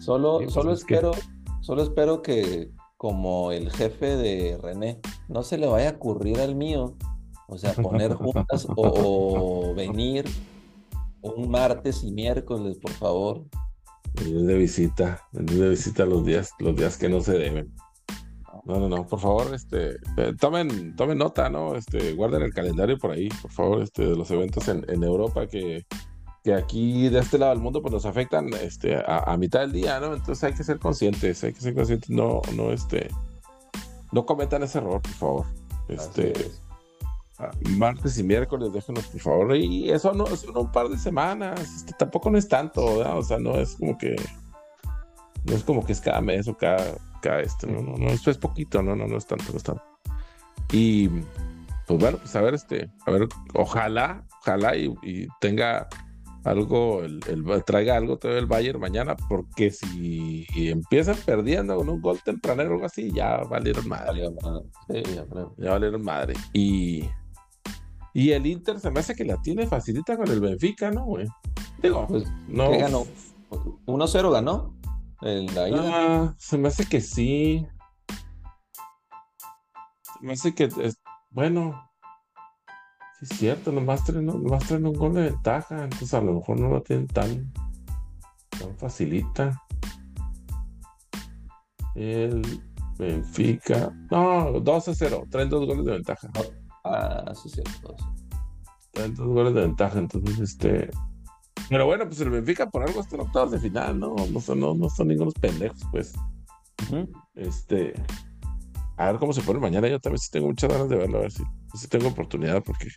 Solo, 0.01 0.39
pues 0.39 0.53
solo 0.53 0.73
espero, 0.73 1.13
solo 1.61 1.83
espero 1.83 2.23
que 2.23 2.73
como 3.03 3.51
el 3.51 3.69
jefe 3.73 4.17
de 4.17 4.57
René, 4.63 5.01
no 5.27 5.43
se 5.43 5.59
le 5.59 5.67
vaya 5.67 5.89
a 5.89 5.93
ocurrir 5.95 6.39
al 6.39 6.55
mío, 6.55 6.97
o 7.49 7.59
sea, 7.59 7.73
poner 7.75 8.15
juntas 8.15 8.65
o 8.77 9.75
venir 9.75 10.25
un 11.21 11.51
martes 11.51 12.05
y 12.05 12.13
miércoles, 12.13 12.79
por 12.81 12.93
favor. 12.93 13.45
Venir 14.15 14.43
de 14.43 14.55
visita, 14.55 15.21
venir 15.33 15.59
de 15.59 15.71
visita 15.71 16.07
los 16.07 16.25
días, 16.25 16.53
los 16.61 16.77
días 16.77 16.97
que 16.97 17.09
no 17.09 17.21
se 17.21 17.33
deben. 17.33 17.75
No, 18.67 18.79
no, 18.79 18.89
no, 18.89 19.05
por 19.05 19.19
favor, 19.19 19.53
este, 19.53 19.97
eh, 20.19 20.35
tomen, 20.39 20.95
tomen 20.95 21.19
nota, 21.19 21.51
¿no? 21.51 21.75
Este, 21.75 22.13
guarden 22.13 22.43
el 22.43 22.55
calendario 22.55 22.99
por 22.99 23.11
ahí, 23.11 23.29
por 23.43 23.51
favor, 23.51 23.83
este, 23.83 24.07
de 24.07 24.15
los 24.15 24.31
eventos 24.31 24.69
en, 24.69 25.03
Europa 25.03 25.49
que, 25.49 25.87
que 26.43 26.55
aquí 26.55 27.09
de 27.09 27.21
este 27.21 27.39
lado 27.39 27.53
del 27.53 27.61
mundo 27.61 27.81
pues 27.83 27.93
nos 27.93 28.05
afectan 28.05 28.53
este, 28.55 29.01
a, 29.07 29.37
mitad 29.37 29.61
del 29.61 29.73
día, 29.73 30.01
¿no? 30.01 30.15
Entonces 30.15 30.43
hay 30.43 30.53
que 30.53 30.65
ser 30.65 30.79
conscientes, 30.79 31.43
hay 31.45 31.53
que 31.53 31.61
ser 31.61 31.75
conscientes, 31.75 32.11
no, 32.11 32.43
no, 32.55 32.73
este, 32.73 33.09
no 34.11 34.27
cometan 34.27 34.63
ese 34.65 34.79
error, 34.79 35.01
por 35.01 35.13
favor. 35.13 35.47
Este, 35.89 36.33
martes 37.77 38.19
y 38.19 38.25
miércoles, 38.25 38.73
déjenos, 38.73 39.07
por 39.07 39.21
favor. 39.21 39.57
Y 39.57 39.91
eso 39.91 40.13
no 40.15 40.27
es 40.27 40.45
un 40.45 40.73
par 40.73 40.89
de 40.89 40.99
semanas, 40.99 41.61
este, 41.61 41.93
tampoco 41.97 42.31
no 42.31 42.39
es 42.39 42.49
tanto, 42.49 42.99
¿verdad? 42.99 43.19
O 43.19 43.23
sea, 43.23 43.39
no 43.39 43.55
es 43.55 43.77
como 43.77 43.97
que, 43.97 44.17
no 45.45 45.55
es 45.55 45.63
como 45.63 45.85
que 45.85 45.93
es 45.93 46.01
cada 46.01 46.21
mes 46.21 46.49
o 46.49 46.57
cada, 46.57 46.97
cada 47.21 47.41
este, 47.41 47.69
no, 47.69 47.83
no, 47.83 47.97
no, 47.97 48.09
esto 48.09 48.33
es 48.33 48.39
poquito, 48.39 48.83
no, 48.83 48.97
no, 48.97 49.07
no 49.07 49.17
es 49.17 49.27
tanto, 49.27 49.45
no 49.53 49.59
es 49.59 49.63
tanto. 49.63 49.83
Y 50.73 51.09
pues 51.87 52.01
bueno, 52.01 52.19
pues 52.19 52.35
a 52.35 52.41
ver, 52.41 52.55
este, 52.55 52.91
a 53.07 53.13
ver, 53.13 53.29
ojalá, 53.55 54.25
ojalá 54.41 54.75
y 54.77 55.29
tenga 55.41 55.89
algo, 56.45 57.03
el, 57.03 57.21
traiga 57.65 57.97
algo 57.97 58.19
todavía 58.19 58.41
el 58.41 58.47
Bayern 58.47 58.81
mañana, 58.81 59.17
porque 59.29 59.71
si 59.71 60.47
empiezan 60.55 61.17
perdiendo 61.25 61.77
con 61.77 61.89
un 61.89 62.01
gol 62.01 62.21
tempranero 62.25 62.71
o 62.71 62.73
algo 62.75 62.87
así, 62.87 63.13
ya 63.13 63.39
valieron 63.39 63.87
madre. 63.89 64.29
ya, 65.59 65.71
valieron 65.71 66.03
madre. 66.03 66.35
Y, 66.53 67.09
y 68.13 68.33
el 68.33 68.47
Inter 68.47 68.81
se 68.81 68.91
me 68.91 69.01
hace 69.01 69.15
que 69.15 69.25
la 69.25 69.41
tiene 69.41 69.67
facilita 69.67 70.17
con 70.17 70.29
el 70.29 70.41
Benfica, 70.41 70.91
¿no, 70.91 71.05
güey? 71.05 71.27
Digo, 71.83 72.07
pues, 72.09 72.25
no. 72.49 72.71
¿Qué 72.71 72.79
ganó? 72.79 73.07
1-0 73.87 74.33
ganó. 74.33 74.75
Ah, 75.25 76.35
se 76.37 76.59
me 76.59 76.69
hace 76.69 76.87
que 76.87 77.01
sí. 77.01 77.67
Se 80.03 80.27
me 80.27 80.33
hace 80.33 80.55
que, 80.55 80.69
bueno, 81.31 81.92
es 83.23 83.29
cierto, 83.29 83.71
nomás 83.71 84.05
traen, 84.05 84.27
nomás 84.27 84.67
traen 84.67 84.85
un 84.85 84.95
gol 84.95 85.15
de 85.15 85.23
ventaja, 85.31 85.85
entonces 85.85 86.13
a 86.13 86.21
lo 86.21 86.35
mejor 86.35 86.59
no 86.59 86.69
lo 86.69 86.83
tienen 86.83 87.07
tan, 87.07 87.53
tan 88.59 88.77
facilita. 88.77 89.63
El 91.95 92.43
Benfica. 92.99 93.93
No, 94.11 94.61
2 94.61 94.89
a 94.89 94.95
0. 94.95 95.25
Traen 95.31 95.49
dos 95.49 95.67
goles 95.67 95.85
de 95.85 95.93
ventaja. 95.93 96.29
Ah, 96.85 97.33
sí, 97.41 97.49
cierto. 97.49 97.95
Traen 98.93 99.15
dos 99.15 99.29
goles 99.29 99.55
de 99.55 99.61
ventaja. 99.61 99.99
Entonces, 99.99 100.41
este. 100.41 100.91
Pero 101.69 101.87
bueno, 101.87 102.07
pues 102.07 102.21
el 102.21 102.31
Benfica 102.31 102.69
por 102.71 102.83
algo 102.83 103.01
está 103.01 103.15
en 103.15 103.23
octavos 103.23 103.53
de 103.53 103.61
final, 103.61 104.01
¿no? 104.01 104.17
No 104.33 104.41
son, 104.41 104.59
no, 104.59 104.75
no 104.75 104.89
son 104.89 105.09
ningunos 105.09 105.35
pendejos, 105.35 105.81
pues. 105.93 106.13
Este. 107.35 107.95
A 108.97 109.07
ver 109.07 109.21
cómo 109.21 109.33
se 109.33 109.43
pone 109.43 109.61
mañana. 109.61 109.87
Yo 109.87 110.01
también 110.01 110.19
sí 110.19 110.31
tengo 110.31 110.49
muchas 110.49 110.73
ganas 110.73 110.89
de 110.89 110.97
verlo, 110.97 111.19
a 111.19 111.23
ver 111.23 111.33
si, 111.33 111.43
si 111.75 111.89
tengo 111.89 112.09
oportunidad, 112.09 112.63
porque 112.63 112.89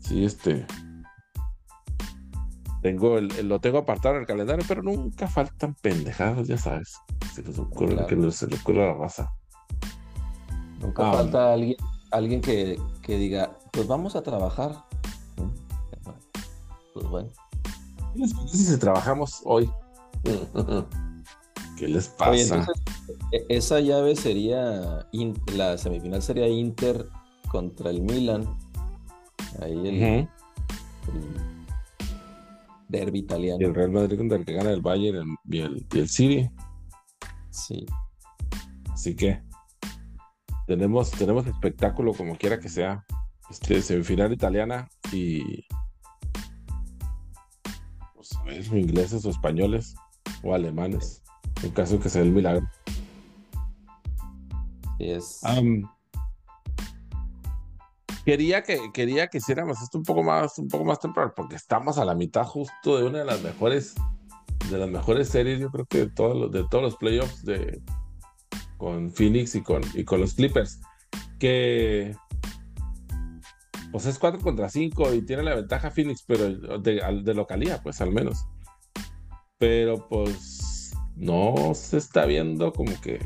sí, 0.00 0.24
este. 0.24 0.66
Tengo 2.82 3.18
el, 3.18 3.28
lo 3.46 3.60
tengo 3.60 3.78
apartado 3.78 4.14
en 4.14 4.22
el 4.22 4.26
calendario, 4.26 4.64
pero 4.66 4.82
nunca 4.82 5.28
faltan 5.28 5.74
pendejadas, 5.74 6.48
ya 6.48 6.56
sabes. 6.56 6.96
Se 7.34 7.42
les 7.42 7.58
ocurre, 7.58 8.06
que 8.06 8.32
se 8.32 8.46
le 8.46 8.56
ocurre 8.56 8.84
a 8.84 8.92
la 8.92 8.94
raza. 8.94 9.32
Nunca 10.80 11.10
ah, 11.10 11.12
falta 11.12 11.52
alguien, 11.52 11.76
alguien 12.10 12.40
que, 12.40 12.80
que, 13.02 13.18
diga, 13.18 13.58
pues 13.70 13.86
vamos 13.86 14.16
a 14.16 14.22
trabajar. 14.22 14.84
Pues 16.94 17.06
bueno. 17.06 17.28
¿Qué 18.14 18.20
les 18.20 18.34
parece 18.34 18.56
si 18.56 18.78
trabajamos 18.78 19.42
hoy? 19.44 19.70
¿Qué 21.76 21.86
les 21.86 22.08
pasa? 22.08 22.66
E, 23.32 23.44
esa 23.48 23.80
llave 23.80 24.16
sería, 24.16 25.06
la 25.54 25.78
semifinal 25.78 26.22
sería 26.22 26.48
Inter 26.48 27.06
contra 27.50 27.90
el 27.90 28.02
Milan 28.02 28.46
Ahí 29.60 29.72
el, 29.72 30.28
derby 32.88 33.18
italiano. 33.20 33.58
Y 33.60 33.64
el 33.64 33.74
Real 33.74 33.90
Madrid 33.90 34.16
contra 34.16 34.38
el 34.38 34.44
que 34.44 34.52
gana 34.52 34.70
el 34.70 34.80
Bayern 34.80 35.36
y 35.48 35.58
el, 35.58 35.86
y 35.92 35.98
el 35.98 36.08
City. 36.08 36.50
Sí. 37.50 37.84
Así 38.92 39.14
que 39.14 39.42
tenemos, 40.66 41.10
tenemos 41.12 41.46
espectáculo 41.46 42.14
como 42.14 42.36
quiera 42.36 42.58
que 42.58 42.68
sea. 42.68 43.04
Este, 43.50 43.82
semifinal 43.82 44.32
italiana 44.32 44.88
y 45.10 45.64
pues, 48.14 48.32
a 48.36 48.44
ver, 48.44 48.64
ingleses 48.64 49.24
o 49.26 49.30
españoles 49.30 49.96
o 50.44 50.54
alemanes. 50.54 51.22
En 51.64 51.70
caso 51.72 51.96
de 51.96 52.00
que 52.00 52.08
sea 52.08 52.22
el 52.22 52.30
milagro. 52.30 52.68
Sí 54.98 55.10
es. 55.10 55.40
Quería 58.30 58.62
que, 58.62 58.92
quería 58.94 59.26
que 59.26 59.38
hiciéramos 59.38 59.82
esto 59.82 59.98
un 59.98 60.04
poco 60.04 60.22
más, 60.22 60.56
un 60.60 60.68
poco 60.68 60.84
más 60.84 61.00
temprano, 61.00 61.32
porque 61.34 61.56
estamos 61.56 61.98
a 61.98 62.04
la 62.04 62.14
mitad 62.14 62.44
justo 62.44 62.96
de 62.96 63.02
una 63.02 63.18
de 63.18 63.24
las 63.24 63.42
mejores, 63.42 63.96
de 64.70 64.78
las 64.78 64.88
mejores 64.88 65.28
series, 65.28 65.58
yo 65.58 65.68
creo 65.72 65.84
que 65.84 65.98
de 65.98 66.10
todos 66.10 66.36
los, 66.36 66.52
de 66.52 66.62
todos 66.68 66.84
los 66.84 66.96
playoffs 66.96 67.44
de 67.44 67.82
con 68.76 69.10
Phoenix 69.10 69.56
y 69.56 69.62
con, 69.62 69.82
y 69.94 70.04
con 70.04 70.20
los 70.20 70.34
Clippers. 70.34 70.80
Que 71.40 72.14
pues 73.90 74.06
es 74.06 74.16
4 74.16 74.40
contra 74.40 74.68
5 74.68 75.12
y 75.14 75.22
tiene 75.22 75.42
la 75.42 75.56
ventaja 75.56 75.90
Phoenix, 75.90 76.22
pero 76.24 76.78
de, 76.78 77.02
de 77.24 77.34
localía, 77.34 77.82
pues 77.82 78.00
al 78.00 78.12
menos. 78.12 78.46
Pero 79.58 80.06
pues 80.08 80.92
no 81.16 81.72
se 81.74 81.96
está 81.96 82.26
viendo 82.26 82.72
como 82.72 82.92
que, 83.00 83.18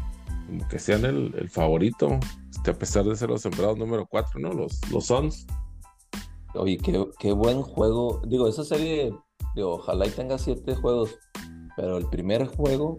como 0.46 0.66
que 0.66 0.78
sean 0.78 1.04
el, 1.04 1.34
el 1.36 1.50
favorito 1.50 2.18
a 2.70 2.74
pesar 2.74 3.04
de 3.04 3.16
ser 3.16 3.28
los 3.28 3.42
sembrados 3.42 3.78
número 3.78 4.06
4, 4.06 4.40
¿no? 4.40 4.52
Los, 4.52 4.80
los 4.90 5.06
Suns. 5.06 5.46
Oye, 6.54 6.78
qué, 6.78 7.32
buen 7.32 7.62
juego. 7.62 8.22
Digo, 8.26 8.46
esa 8.46 8.64
serie, 8.64 9.12
digo, 9.54 9.74
ojalá 9.74 10.06
y 10.06 10.10
tenga 10.10 10.38
siete 10.38 10.74
juegos, 10.76 11.18
pero 11.76 11.98
el 11.98 12.06
primer 12.08 12.46
juego, 12.46 12.96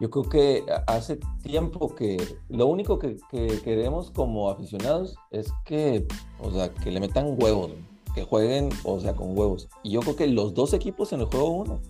yo 0.00 0.10
creo 0.10 0.24
que 0.24 0.64
hace 0.86 1.18
tiempo 1.42 1.94
que 1.94 2.16
lo 2.48 2.66
único 2.66 2.98
que, 2.98 3.16
queremos 3.62 4.10
como 4.10 4.50
aficionados 4.50 5.16
es 5.30 5.52
que, 5.64 6.06
o 6.40 6.50
sea, 6.50 6.72
que 6.72 6.90
le 6.90 7.00
metan 7.00 7.36
huevos, 7.38 7.72
que 8.14 8.24
jueguen, 8.24 8.70
o 8.84 8.98
sea, 8.98 9.14
con 9.14 9.36
huevos. 9.38 9.68
Y 9.82 9.90
yo 9.90 10.00
creo 10.00 10.16
que 10.16 10.26
los 10.26 10.54
dos 10.54 10.72
equipos 10.72 11.12
en 11.12 11.20
el 11.20 11.26
juego 11.26 11.50
uno, 11.50 11.80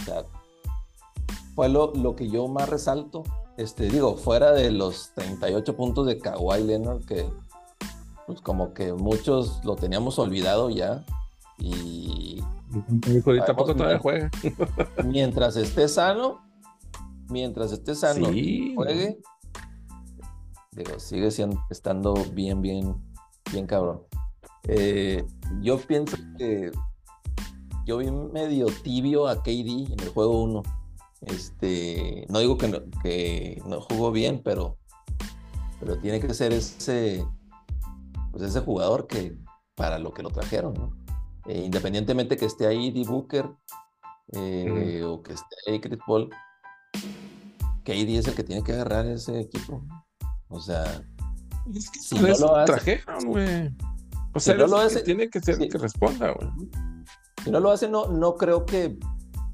o 0.00 0.02
sea, 0.04 0.24
fue 1.54 1.68
lo, 1.68 1.92
lo 1.92 2.16
que 2.16 2.30
yo 2.30 2.48
más 2.48 2.70
resalto 2.70 3.22
este, 3.56 3.88
digo, 3.88 4.16
fuera 4.16 4.52
de 4.52 4.70
los 4.70 5.12
38 5.14 5.76
puntos 5.76 6.06
de 6.06 6.18
Kawhi 6.18 6.64
Leonard, 6.64 7.04
que 7.04 7.26
pues 8.26 8.40
como 8.40 8.72
que 8.72 8.92
muchos 8.92 9.64
lo 9.64 9.76
teníamos 9.76 10.18
olvidado 10.18 10.70
ya. 10.70 11.04
Y. 11.58 12.42
tampoco 13.46 13.74
todavía 13.74 13.98
juega. 13.98 14.30
mientras 15.04 15.56
esté 15.56 15.88
sano, 15.88 16.40
mientras 17.28 17.72
esté 17.72 17.94
sano 17.94 18.26
juegue, 18.26 19.20
digo, 20.72 20.98
sigue 20.98 21.30
siendo, 21.30 21.60
estando 21.70 22.14
bien, 22.32 22.62
bien, 22.62 22.94
bien 23.52 23.66
cabrón. 23.66 24.02
Eh, 24.68 25.26
yo 25.60 25.78
pienso 25.78 26.16
que 26.38 26.70
yo 27.84 27.98
vi 27.98 28.10
medio 28.10 28.66
tibio 28.82 29.26
a 29.26 29.42
KD 29.42 29.92
en 29.92 30.00
el 30.00 30.08
juego 30.08 30.42
1 30.42 30.62
este, 31.26 32.26
no 32.28 32.40
digo 32.40 32.58
que 32.58 32.68
no, 32.68 32.78
que 33.02 33.62
no 33.66 33.80
jugó 33.80 34.10
bien, 34.12 34.42
pero, 34.44 34.78
pero 35.80 35.98
tiene 35.98 36.20
que 36.20 36.34
ser 36.34 36.52
ese, 36.52 37.24
pues 38.32 38.44
ese 38.44 38.60
jugador 38.60 39.06
que 39.06 39.36
para 39.74 39.98
lo 39.98 40.12
que 40.12 40.22
lo 40.22 40.30
trajeron, 40.30 41.04
eh, 41.46 41.62
independientemente 41.64 42.36
que 42.36 42.46
esté 42.46 42.66
ahí 42.66 42.90
D. 42.90 43.04
Booker 43.04 43.50
eh, 44.32 45.02
o 45.04 45.22
que 45.22 45.34
esté 45.34 45.56
ahí 45.66 45.80
Chris 45.80 45.98
Paul, 46.06 46.30
KD 47.84 48.18
es 48.18 48.28
el 48.28 48.34
que 48.34 48.44
tiene 48.44 48.62
que 48.62 48.72
agarrar 48.72 49.06
ese 49.06 49.40
equipo. 49.40 49.82
O 50.48 50.60
sea, 50.60 51.04
si 52.00 52.18
no 52.18 52.28
lo 52.28 52.56
hace, 52.56 52.72
trajeron, 52.72 53.24
güey. 53.26 53.70
O 54.34 54.40
sea, 54.40 54.54
no 54.54 54.66
lo 54.66 54.78
hace, 54.78 55.02
tiene 55.02 55.28
que 55.28 55.40
ser 55.40 55.60
el 55.60 55.68
que 55.68 55.78
responda, 55.78 56.32
güey. 56.32 56.48
Si 57.44 57.50
no 57.50 57.60
lo 57.60 57.70
hace, 57.70 57.88
no, 57.88 58.06
no 58.06 58.34
creo 58.36 58.64
que, 58.64 58.98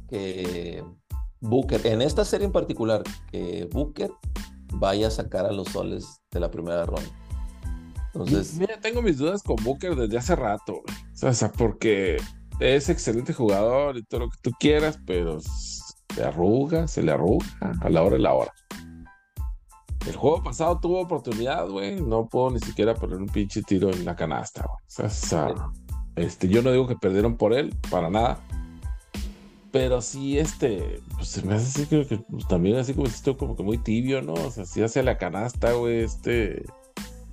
que 0.09 0.85
Booker, 1.40 1.87
en 1.87 2.02
esta 2.02 2.25
serie 2.25 2.47
en 2.47 2.52
particular, 2.52 3.02
que 3.30 3.68
Booker 3.73 4.11
vaya 4.75 5.09
a 5.09 5.11
sacar 5.11 5.47
a 5.47 5.52
los 5.52 5.68
soles 5.68 6.21
de 6.30 6.40
la 6.40 6.50
primera 6.50 6.85
ronda. 6.85 7.11
Entonces. 8.14 8.54
Mira, 8.54 8.80
tengo 8.80 9.02
mis 9.02 9.18
dudas 9.18 9.42
con 9.42 9.57
Booker 9.62 9.95
desde 9.95 10.18
hace 10.18 10.37
rato, 10.37 10.83
O 11.23 11.33
sea, 11.33 11.52
porque 11.52 12.16
es 12.61 12.88
excelente 12.88 13.33
jugador 13.33 13.97
y 13.97 14.02
todo 14.02 14.21
lo 14.21 14.30
que 14.30 14.38
tú 14.42 14.50
quieras, 14.59 14.99
pero 15.07 15.38
se 15.40 16.25
arruga, 16.25 16.88
se 16.88 17.02
le 17.02 17.12
arruga 17.12 17.47
a 17.80 17.88
la 17.88 18.02
hora 18.02 18.16
y 18.16 18.23
la 18.23 18.35
hora. 18.35 18.52
El 20.07 20.16
juego 20.16 20.42
pasado 20.42 20.78
tuvo 20.80 21.00
oportunidad, 21.00 21.68
güey. 21.68 22.00
No 22.00 22.26
puedo 22.26 22.50
ni 22.50 22.61
siquiera 22.61 22.95
poner 22.95 23.18
un 23.18 23.26
pinche 23.26 23.62
tiro 23.62 23.90
en 23.90 24.04
la 24.04 24.16
canasta, 24.16 24.64
güey. 24.64 25.07
O 25.07 25.11
sea, 25.11 25.54
este, 26.16 26.49
yo 26.49 26.62
no 26.62 26.73
digo 26.73 26.87
que 26.87 26.97
perdieron 26.97 27.37
por 27.37 27.52
él, 27.52 27.75
para 27.90 28.09
nada. 28.09 28.40
Pero 29.71 30.01
sí, 30.01 30.39
este, 30.39 31.01
pues 31.17 31.29
se 31.29 31.43
me 31.43 31.55
hace 31.55 31.83
así 31.83 31.87
que, 31.87 32.19
pues, 32.31 32.49
también 32.49 32.77
así 32.77 32.95
como 32.95 33.07
esto 33.07 33.37
como 33.37 33.57
que 33.57 33.63
muy 33.63 33.79
tibio, 33.79 34.23
¿no? 34.23 34.33
O 34.33 34.51
sea, 34.51 34.65
sí 34.65 34.83
hacia 34.83 35.03
la 35.03 35.19
canasta, 35.19 35.73
güey, 35.73 36.01
este, 36.01 36.65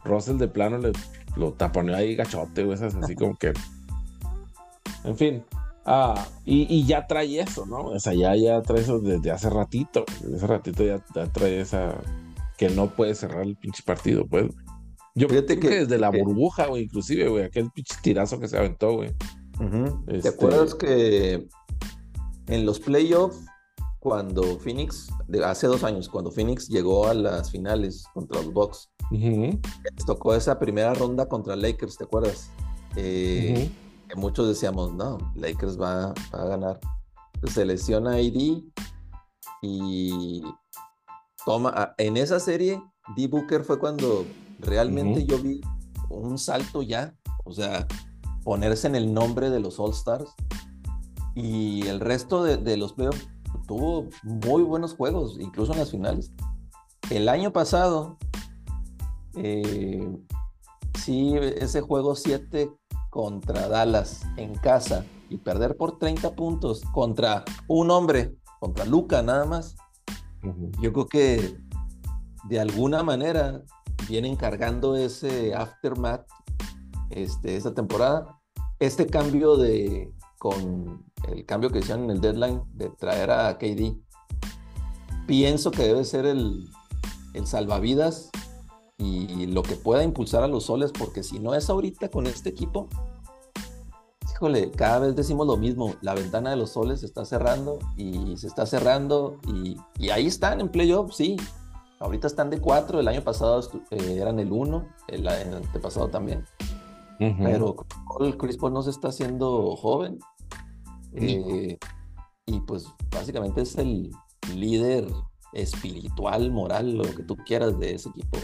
Russell 0.04 0.38
de 0.38 0.48
plano 0.50 0.78
le, 0.78 0.92
lo 1.38 1.54
taponeó 1.54 1.96
ahí 1.96 2.16
gachote, 2.16 2.64
güey, 2.64 2.76
esas 2.76 2.96
así 2.96 3.16
como 3.16 3.36
que, 3.36 3.54
En 5.04 5.16
fin. 5.18 5.44
Ah, 5.88 6.28
y, 6.46 6.84
ya 6.86 7.06
trae 7.06 7.40
eso, 7.40 7.68
¿no? 7.68 7.86
O 7.86 8.00
sea, 8.00 8.14
ya, 8.16 8.36
ya 8.36 8.60
trae 8.64 8.82
eso 8.82 9.00
desde 9.00 9.30
hace 9.30 9.52
ratito. 9.52 10.04
Desde 10.22 10.38
hace 10.38 10.48
ratito 10.48 10.84
ya, 10.84 11.00
trae 11.28 11.62
esa 11.62 12.02
que 12.58 12.70
no 12.70 12.90
puede 12.90 13.14
cerrar 13.14 13.44
el 13.44 13.56
pinche 13.56 13.84
partido, 13.84 14.26
pues. 14.26 14.48
Yo 15.14 15.28
creo 15.28 15.46
que, 15.46 15.56
desde 15.56 16.00
la 16.00 16.10
burbuja, 16.10 16.66
güey, 16.66 16.84
inclusive, 16.84 17.30
güey, 17.30 17.44
aquel 17.44 17.70
pinche 17.70 17.96
tirazo 18.02 18.40
que 18.40 18.48
se 18.48 18.58
aventó, 18.58 18.94
güey. 18.94 19.12
¿Te 20.08 20.18
este 20.18 20.30
acuerdas 20.30 20.74
que 20.74 21.48
en 22.48 22.66
los 22.66 22.80
playoffs, 22.80 23.46
cuando 24.00 24.60
Phoenix, 24.60 25.10
hace 25.44 25.66
dos 25.66 25.84
años, 25.84 26.10
cuando 26.10 26.30
Phoenix 26.30 26.68
llegó 26.68 27.08
a 27.08 27.14
las 27.16 27.50
finales 27.50 28.06
contra 28.14 28.40
los 28.42 28.54
Bucks, 28.54 28.90
tocó 30.06 30.36
esa 30.36 30.60
primera 30.60 30.94
ronda 30.94 31.28
contra 31.28 31.56
Lakers, 31.56 31.98
¿te 31.98 32.04
acuerdas? 32.04 32.52
Eh, 32.96 33.72
que 34.08 34.16
muchos 34.16 34.48
decíamos, 34.48 34.94
no, 34.94 35.18
Lakers 35.36 35.82
va, 35.82 36.14
a 36.32 36.46
ganar. 36.46 36.80
Se 37.52 37.66
lesiona 37.66 38.12
AD 38.12 38.62
y 39.62 40.44
toma, 41.44 41.96
en 41.98 42.18
esa 42.18 42.40
serie, 42.40 42.82
D. 43.16 43.28
Booker 43.28 43.64
fue 43.64 43.80
cuando 43.80 44.26
realmente 44.60 45.26
yo 45.26 45.40
vi 45.40 45.62
un 46.10 46.38
salto 46.38 46.84
ya, 46.84 47.16
o 47.44 47.52
sea, 47.52 47.88
ponerse 48.44 48.86
en 48.86 48.96
el 48.96 49.12
nombre 49.12 49.50
de 49.50 49.60
los 49.60 49.80
All 49.80 49.92
Stars 49.92 50.30
y 51.36 51.86
el 51.88 52.00
resto 52.00 52.44
de, 52.44 52.78
los 52.78 52.94
playoffs 52.94 53.28
tuvo 53.68 54.08
muy 54.24 54.64
buenos 54.64 54.96
juegos, 54.96 55.38
incluso 55.40 55.74
en 55.74 55.80
las 55.80 55.92
finales. 55.92 56.32
El 57.10 57.30
año 57.30 57.52
pasado, 57.52 58.18
eh, 59.36 60.18
sí, 61.00 61.36
ese 61.36 61.82
juego 61.82 62.16
7 62.16 62.72
contra 63.10 63.68
Dallas 63.68 64.26
en 64.38 64.56
casa 64.56 65.06
y 65.30 65.38
perder 65.38 65.76
por 65.78 66.00
30 66.00 66.36
puntos 66.36 66.82
contra 66.94 67.44
un 67.68 67.92
hombre, 67.92 68.36
contra 68.60 68.86
Luca 68.86 69.22
nada 69.22 69.46
más, 69.46 69.76
yo 70.82 70.94
creo 70.94 71.08
que 71.08 71.58
de 72.50 72.60
alguna 72.60 73.04
manera 73.04 73.62
vienen 74.08 74.36
cargando 74.36 74.96
ese 74.96 75.54
aftermath 75.54 76.28
este, 77.10 77.56
esta 77.56 77.74
temporada. 77.74 78.40
Este 78.80 79.08
cambio 79.08 79.58
de, 79.58 80.12
con 80.38 81.04
el 81.32 81.46
cambio 81.46 81.70
que 81.70 81.80
hicieron 81.80 82.06
en 82.06 82.12
el 82.12 82.22
deadline 82.22 82.62
de 82.74 82.90
traer 82.90 83.32
a 83.32 83.58
KD, 83.58 83.98
pienso 85.28 85.72
que 85.72 85.84
debe 85.84 86.04
ser 86.04 86.26
el, 86.26 86.68
el 87.34 87.48
salvavidas 87.48 88.30
y 88.98 89.48
lo 89.48 89.62
que 89.62 89.76
pueda 89.76 90.04
impulsar 90.04 90.44
a 90.44 90.48
los 90.48 90.66
soles, 90.66 90.92
porque 90.92 91.22
si 91.22 91.40
no 91.40 91.54
es 91.54 91.70
ahorita 91.70 92.10
con 92.10 92.28
este 92.28 92.50
equipo, 92.50 92.88
híjole, 94.36 94.70
cada 94.72 95.00
vez 95.00 95.16
decimos 95.16 95.48
lo 95.48 95.56
mismo, 95.56 95.96
la 96.02 96.14
ventana 96.14 96.50
de 96.50 96.58
los 96.58 96.72
soles 96.72 97.00
se 97.00 97.06
está 97.06 97.24
cerrando 97.24 97.80
y 97.96 98.36
se 98.36 98.48
está 98.48 98.66
cerrando 98.66 99.40
y, 99.48 99.78
ahí 100.10 100.28
están 100.28 100.60
en 100.60 100.70
playoff, 100.70 101.14
sí. 101.14 101.38
Ahorita 102.00 102.28
están 102.28 102.50
de 102.50 102.60
cuatro, 102.60 103.00
el 103.00 103.08
año 103.08 103.22
pasado 103.22 103.62
eh, 103.92 104.18
eran 104.20 104.40
el 104.40 104.52
uno, 104.52 104.90
el, 105.08 105.26
antepasado 105.28 106.10
también. 106.10 106.46
Pero 107.18 107.78
el 108.20 108.38
Chris 108.38 108.58
Paul 108.58 108.74
no 108.74 108.84
se 108.84 108.90
está 108.90 109.08
haciendo 109.08 109.78
joven. 109.78 110.20
Eh, 111.16 111.78
y 112.46 112.60
pues 112.62 112.86
básicamente 113.12 113.62
es 113.62 113.78
el 113.78 114.12
líder 114.54 115.08
espiritual, 115.54 116.52
moral, 116.52 116.98
lo 116.98 117.04
que 117.04 117.24
tú 117.24 117.36
quieras 117.38 117.80
de 117.80 117.96
ese 117.96 118.10
equipo. 118.10 118.38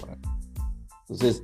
Entonces, 1.07 1.43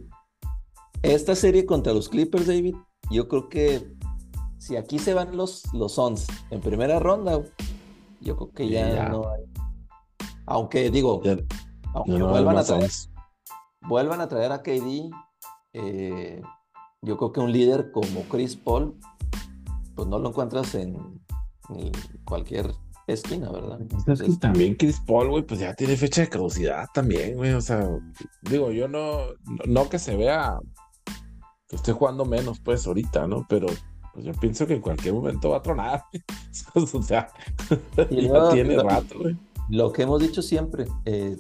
esta 1.04 1.36
serie 1.36 1.66
contra 1.66 1.94
los 1.94 2.10
Clippers, 2.10 2.48
David, 2.48 2.76
yo 3.12 3.28
creo 3.28 3.50
que 3.50 3.96
si 4.58 4.76
aquí 4.76 4.98
se 4.98 5.14
van 5.14 5.36
los, 5.36 5.64
los 5.74 5.94
Suns 5.94 6.28
en 6.50 6.62
primera 6.62 7.00
ronda, 7.00 7.44
yo 8.22 8.36
creo 8.36 8.52
que 8.52 8.70
ya, 8.70 9.10
no 9.10 9.30
hay. 9.30 9.44
Aunque 10.46 10.90
digo, 10.90 11.22
aunque 11.94 12.24
vuelvan, 12.24 12.58
a 12.58 12.64
traer, 12.64 12.90
vuelvan 13.82 14.22
a 14.22 14.28
traer 14.28 14.52
a 14.52 14.64
KD, 14.64 15.10
eh, 15.74 16.42
yo 17.02 17.18
creo 17.18 17.32
que 17.32 17.40
un 17.42 17.52
líder 17.52 17.92
como 17.92 18.22
Chris 18.24 18.56
Paul, 18.56 18.98
pues 19.96 20.08
no 20.08 20.18
lo 20.20 20.30
encuentras 20.30 20.74
en, 20.76 21.17
cualquier 22.24 22.74
esquina, 23.08 23.50
¿verdad? 23.52 23.80
Entonces, 23.82 24.40
también 24.40 24.76
Chris 24.76 25.00
Paul, 25.06 25.30
güey, 25.30 25.44
pues 25.44 25.60
ya 25.60 25.74
tiene 25.74 25.96
fecha 25.96 26.22
de 26.22 26.30
caducidad 26.30 26.88
también, 26.94 27.36
güey. 27.36 27.54
O 27.54 27.62
sea, 27.62 27.88
digo, 28.42 28.72
yo 28.72 28.88
no, 28.88 29.20
no 29.66 29.90
que 29.90 30.00
se 30.00 30.16
vea 30.16 30.60
que 31.68 31.76
esté 31.76 31.92
jugando 31.94 32.26
menos, 32.26 32.60
pues, 32.60 32.86
ahorita, 32.86 33.28
¿no? 33.28 33.46
Pero 33.50 33.68
pues 34.14 34.26
yo 34.26 34.34
pienso 34.34 34.66
que 34.66 34.74
en 34.74 34.82
cualquier 34.82 35.14
momento 35.14 35.50
va 35.50 35.58
a 35.58 35.62
tronar. 35.62 36.04
o 36.76 37.04
sea, 37.04 37.30
ya 38.10 38.50
tiene 38.50 38.82
rato, 38.82 39.20
güey. 39.20 39.38
Lo 39.70 39.92
que 39.92 40.04
hemos 40.04 40.22
dicho 40.22 40.42
siempre, 40.42 40.88
eh, 41.06 41.38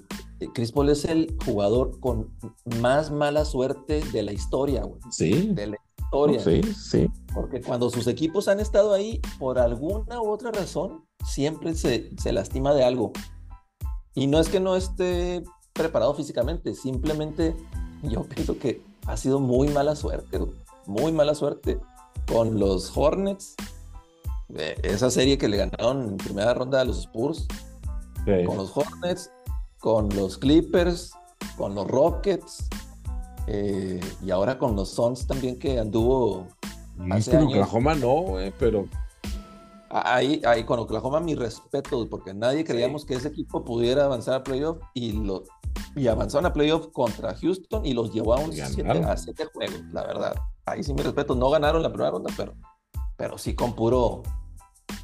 Chris 0.53 0.71
Paul 0.71 0.89
es 0.89 1.05
el 1.05 1.35
jugador 1.45 1.99
con 1.99 2.29
más 2.81 3.09
mala 3.09 3.45
suerte 3.45 4.01
de 4.11 4.21
la 4.21 4.33
historia, 4.33 4.83
güey. 4.83 4.99
Sí. 5.11 5.49
De 5.53 5.67
la 5.67 5.77
historia. 6.07 6.39
Sí, 6.39 6.61
sí. 6.73 7.11
Porque 7.33 7.61
cuando 7.61 7.89
sus 7.89 8.07
equipos 8.07 8.47
han 8.47 8.59
estado 8.59 8.93
ahí, 8.93 9.21
por 9.39 9.59
alguna 9.59 10.21
u 10.21 10.29
otra 10.29 10.51
razón, 10.51 11.05
siempre 11.25 11.75
se, 11.75 12.11
se 12.17 12.31
lastima 12.31 12.73
de 12.73 12.83
algo. 12.83 13.11
Y 14.15 14.27
no 14.27 14.39
es 14.39 14.49
que 14.49 14.59
no 14.59 14.75
esté 14.75 15.43
preparado 15.73 16.13
físicamente, 16.13 16.73
simplemente 16.73 17.55
yo 18.03 18.23
pienso 18.35 18.57
que 18.57 18.81
ha 19.05 19.15
sido 19.17 19.39
muy 19.39 19.67
mala 19.69 19.95
suerte, 19.95 20.39
muy 20.85 21.11
mala 21.11 21.35
suerte 21.35 21.79
con 22.27 22.59
los 22.59 22.95
Hornets, 22.95 23.55
esa 24.83 25.11
serie 25.11 25.37
que 25.37 25.47
le 25.47 25.57
ganaron 25.57 26.09
en 26.09 26.17
primera 26.17 26.53
ronda 26.53 26.81
a 26.81 26.85
los 26.85 26.99
Spurs, 26.99 27.47
con 28.45 28.57
los 28.57 28.75
Hornets, 28.75 29.31
con 29.79 30.09
los 30.09 30.37
Clippers, 30.37 31.11
con 31.57 31.75
los 31.75 31.87
Rockets, 31.87 32.67
eh, 33.47 33.99
y 34.23 34.29
ahora 34.29 34.57
con 34.57 34.75
los 34.75 34.89
Suns 34.89 35.25
también 35.25 35.57
que 35.57 35.79
anduvo. 35.79 36.47
Hace 37.09 37.31
con 37.31 37.47
Oklahoma 37.47 37.95
no, 37.95 38.25
pero. 38.59 38.85
Ahí, 39.89 40.41
ahí 40.45 40.65
con 40.65 40.79
Oklahoma 40.79 41.21
mi 41.21 41.33
respeto, 41.33 42.07
porque 42.09 42.33
nadie 42.33 42.65
creíamos 42.65 43.05
que 43.05 43.13
ese 43.13 43.29
equipo 43.29 43.63
pudiera 43.63 44.03
avanzar 44.03 44.33
a 44.33 44.43
playoff 44.43 44.79
y, 44.93 45.13
lo, 45.13 45.45
y 45.95 46.07
avanzaron 46.07 46.45
a 46.45 46.51
playoff 46.51 46.87
contra 46.91 47.33
Houston 47.35 47.85
y 47.85 47.93
los 47.93 48.13
llevó 48.13 48.33
a 48.33 48.39
un 48.39 48.51
siete, 48.51 48.89
a 48.89 49.15
siete 49.15 49.45
juegos, 49.45 49.81
la 49.93 50.05
verdad. 50.05 50.35
Ahí 50.65 50.83
sí 50.83 50.93
mi 50.93 51.01
respeto, 51.03 51.35
no 51.35 51.49
ganaron 51.49 51.81
la 51.81 51.89
primera 51.89 52.11
ronda, 52.11 52.29
pero, 52.35 52.53
pero 53.15 53.37
sí 53.37 53.55
con 53.55 53.75
puro, 53.75 54.23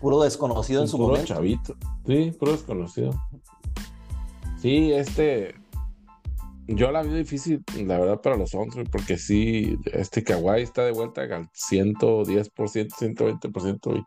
puro 0.02 0.22
desconocido 0.22 0.82
en 0.82 0.90
su 0.90 0.98
puro 0.98 1.10
momento. 1.12 1.34
chavito, 1.34 1.76
sí, 2.06 2.36
puro 2.38 2.52
desconocido. 2.52 3.12
Sí, 4.60 4.92
este. 4.92 5.63
Yo 6.68 6.92
la 6.92 7.04
vi 7.04 7.14
difícil, 7.14 7.64
la 7.86 8.00
verdad, 8.00 8.22
para 8.22 8.38
los 8.38 8.54
hombres, 8.56 8.88
porque 8.90 9.18
sí, 9.18 9.78
este 9.86 10.24
Kawhi 10.24 10.62
está 10.62 10.86
de 10.86 10.92
vuelta 10.92 11.22
al 11.24 11.50
110%, 11.52 12.52
120%, 12.54 13.98
y 13.98 14.04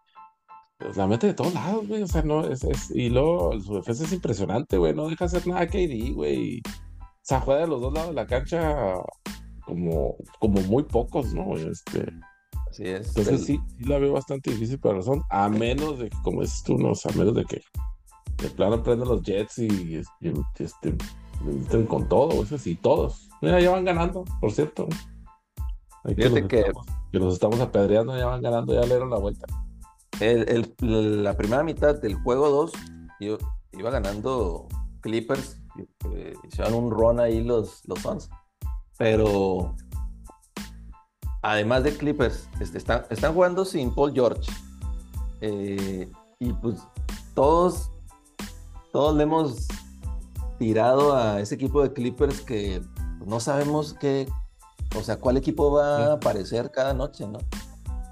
pues, 0.78 0.96
la 0.96 1.06
mete 1.06 1.28
de 1.28 1.34
todos 1.34 1.54
lados, 1.54 1.86
güey. 1.86 2.02
O 2.02 2.06
sea, 2.06 2.22
no, 2.22 2.46
es, 2.46 2.64
es, 2.64 2.90
y 2.90 3.10
luego 3.10 3.58
su 3.60 3.74
defensa 3.74 4.04
es 4.04 4.12
impresionante, 4.12 4.78
güey. 4.78 4.94
No 4.94 5.08
deja 5.08 5.26
hacer 5.26 5.46
nada 5.46 5.66
KD, 5.66 6.12
güey. 6.14 6.60
O 6.60 7.22
sea, 7.22 7.40
juega 7.40 7.62
de 7.62 7.66
los 7.66 7.80
dos 7.80 7.92
lados 7.92 8.10
de 8.10 8.14
la 8.14 8.26
cancha 8.26 8.94
como, 9.64 10.16
como 10.38 10.60
muy 10.62 10.84
pocos, 10.84 11.34
¿no? 11.34 11.56
Este. 11.56 12.06
Así 12.70 12.84
es. 12.84 13.08
Entonces 13.08 13.44
sí, 13.44 13.60
sí 13.78 13.84
la 13.84 13.98
veo 13.98 14.12
bastante 14.12 14.50
difícil 14.50 14.78
para 14.78 14.96
los 14.96 15.08
hombres, 15.08 15.26
a 15.30 15.48
menos 15.48 15.98
de 15.98 16.08
que, 16.10 16.16
como 16.22 16.42
dices 16.42 16.62
tú, 16.62 16.78
no, 16.78 16.92
a 16.92 17.12
menos 17.16 17.34
de 17.34 17.44
que 17.44 17.60
de 18.42 18.50
plano 18.50 18.82
prenden 18.82 19.08
los 19.08 19.22
Jets 19.22 19.58
y, 19.58 20.02
este, 20.58 20.94
entren 21.44 21.86
con 21.86 22.08
todo, 22.08 22.42
eso 22.42 22.58
sí, 22.58 22.76
todos. 22.76 23.28
Mira, 23.42 23.60
ya 23.60 23.70
van 23.70 23.84
ganando, 23.84 24.24
por 24.40 24.52
cierto. 24.52 24.88
Fíjate 26.04 26.46
que, 26.46 26.64
que, 27.12 27.18
los 27.18 27.34
estamos 27.34 27.60
apedreando, 27.60 28.16
ya 28.16 28.26
van 28.26 28.42
ganando, 28.42 28.74
ya 28.74 28.82
le 28.82 28.86
dieron 28.86 29.10
la 29.10 29.18
vuelta. 29.18 29.46
El, 30.20 30.74
la 30.80 31.36
primera 31.36 31.62
mitad 31.62 32.00
del 32.00 32.14
juego 32.14 32.48
2 32.48 32.72
iba 33.72 33.90
ganando 33.90 34.68
Clippers, 35.00 35.60
eh, 36.12 36.34
hicieron 36.48 36.74
un 36.74 36.90
run 36.90 37.20
ahí 37.20 37.42
los, 37.42 37.82
los 37.86 37.98
Suns. 38.00 38.30
Pero 38.98 39.74
además 41.42 41.84
de 41.84 41.96
Clippers, 41.96 42.48
este, 42.60 42.78
están, 42.78 43.04
están 43.10 43.34
jugando 43.34 43.64
sin 43.64 43.94
Paul 43.94 44.12
George. 44.14 44.50
Eh, 45.40 46.10
y 46.38 46.52
pues 46.54 46.78
todos 47.34 47.90
todos 48.96 49.14
le 49.14 49.24
hemos 49.24 49.68
tirado 50.58 51.16
a 51.16 51.40
ese 51.40 51.54
equipo 51.54 51.82
de 51.82 51.92
Clippers 51.92 52.40
que 52.40 52.82
no 53.24 53.40
sabemos 53.40 53.94
qué, 53.94 54.28
o 54.96 55.02
sea, 55.02 55.18
cuál 55.18 55.36
equipo 55.36 55.70
va 55.70 56.06
a 56.06 56.12
aparecer 56.14 56.70
cada 56.70 56.94
noche, 56.94 57.26
¿no? 57.26 57.38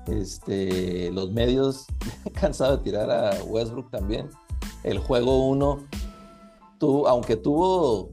Este, 0.06 1.10
los 1.12 1.30
medios 1.32 1.86
cansado 2.40 2.76
de 2.76 2.82
tirar 2.82 3.10
a 3.10 3.42
Westbrook 3.44 3.90
también. 3.90 4.28
El 4.82 4.98
juego 4.98 5.48
1, 5.48 5.84
aunque 7.06 7.36
tuvo 7.36 8.10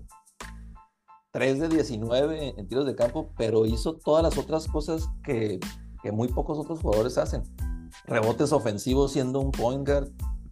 3 1.32 1.60
de 1.60 1.70
19 1.70 2.56
en 2.58 2.68
tiros 2.68 2.86
de 2.86 2.96
campo, 2.96 3.30
pero 3.38 3.66
hizo 3.66 3.96
todas 3.96 4.24
las 4.24 4.38
otras 4.38 4.68
cosas 4.68 5.10
que, 5.24 5.60
que 6.02 6.12
muy 6.12 6.28
pocos 6.28 6.58
otros 6.60 6.80
jugadores 6.82 7.18
hacen. 7.18 7.44
rebotes 8.06 8.52
ofensivos 8.52 9.12
siendo 9.12 9.40
un 9.40 9.52
point 9.52 9.86
guard, 9.88 10.10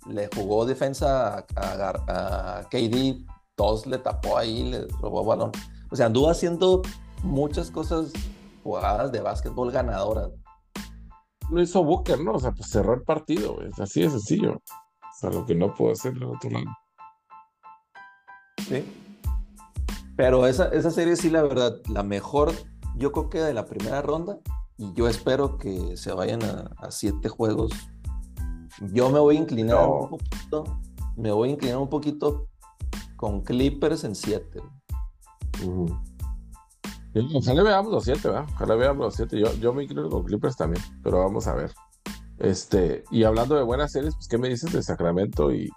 le 0.07 0.29
jugó 0.35 0.65
defensa 0.65 1.45
a, 1.55 2.67
KD, 2.69 3.25
todos 3.59 3.85
le 3.85 3.97
tapó 3.97 4.37
ahí, 4.37 4.63
le 4.63 4.87
robó 5.01 5.25
balón. 5.25 5.51
O 5.91 5.95
sea, 5.97 6.05
anduvo 6.05 6.29
haciendo 6.29 6.81
muchas 7.23 7.69
cosas, 7.69 8.13
jugadas 8.63 9.11
de 9.11 9.19
básquetbol 9.19 9.69
ganadoras. 9.69 10.29
Lo 11.51 11.61
hizo 11.61 11.83
Booker, 11.83 12.21
¿no? 12.21 12.35
O 12.35 12.39
sea, 12.39 12.53
pues 12.53 12.69
cerró 12.69 12.93
el 12.93 13.01
partido, 13.01 13.61
es 13.63 13.77
así 13.77 14.01
de 14.01 14.11
sencillo. 14.11 14.53
O 14.53 15.19
sea, 15.19 15.29
lo 15.29 15.45
que 15.45 15.55
no 15.55 15.73
puedo 15.73 15.91
hacer 15.91 16.13
el 16.13 16.23
otro 16.23 16.51
lado. 16.51 16.67
Sí. 18.65 18.85
Pero 20.15 20.47
esa, 20.47 20.69
esa 20.69 20.89
serie 20.89 21.17
sí, 21.17 21.29
la 21.29 21.41
verdad, 21.41 21.81
la 21.89 22.03
mejor, 22.03 22.53
yo 22.95 23.11
creo 23.11 23.29
que 23.29 23.41
de 23.41 23.53
la 23.53 23.65
primera 23.65 24.01
ronda, 24.01 24.39
y 24.77 24.93
yo 24.93 25.09
espero 25.09 25.57
que 25.57 25.97
se 25.97 26.13
vayan 26.13 26.41
a, 26.43 26.91
siete 26.91 27.27
juegos. 27.27 27.73
Yo 28.93 29.09
me 29.09 29.19
voy 29.19 29.35
a 29.35 29.39
inclinar 29.41 29.85
un 29.85 30.07
poquito, 30.11 30.63
me 31.17 31.33
voy 31.33 31.49
a 31.49 31.51
inclinar 31.51 31.79
un 31.79 31.89
poquito 31.89 32.47
con 33.19 33.41
Clippers 33.41 34.05
en 34.05 34.15
siete. 34.15 34.61
Ojalá 37.35 37.63
veamos 37.63 37.91
los 37.91 38.05
siete, 38.05 38.29
¿verdad? 38.29 38.45
Ojalá 38.55 38.75
veamos 38.75 39.05
los 39.07 39.15
siete. 39.15 39.37
Yo, 39.37 39.53
yo 39.55 39.73
me 39.73 39.83
inclino 39.83 40.09
con 40.09 40.23
Clippers 40.23 40.55
también, 40.55 40.81
pero 41.03 41.19
vamos 41.19 41.45
a 41.47 41.53
ver. 41.53 41.73
Este, 42.37 43.03
y 43.11 43.25
hablando 43.25 43.55
de 43.55 43.63
buenas 43.63 43.91
series, 43.91 44.15
pues, 44.15 44.29
¿qué 44.29 44.37
me 44.37 44.47
dices 44.47 44.71
de 44.71 44.81
Sacramento 44.81 45.53
y, 45.53 45.69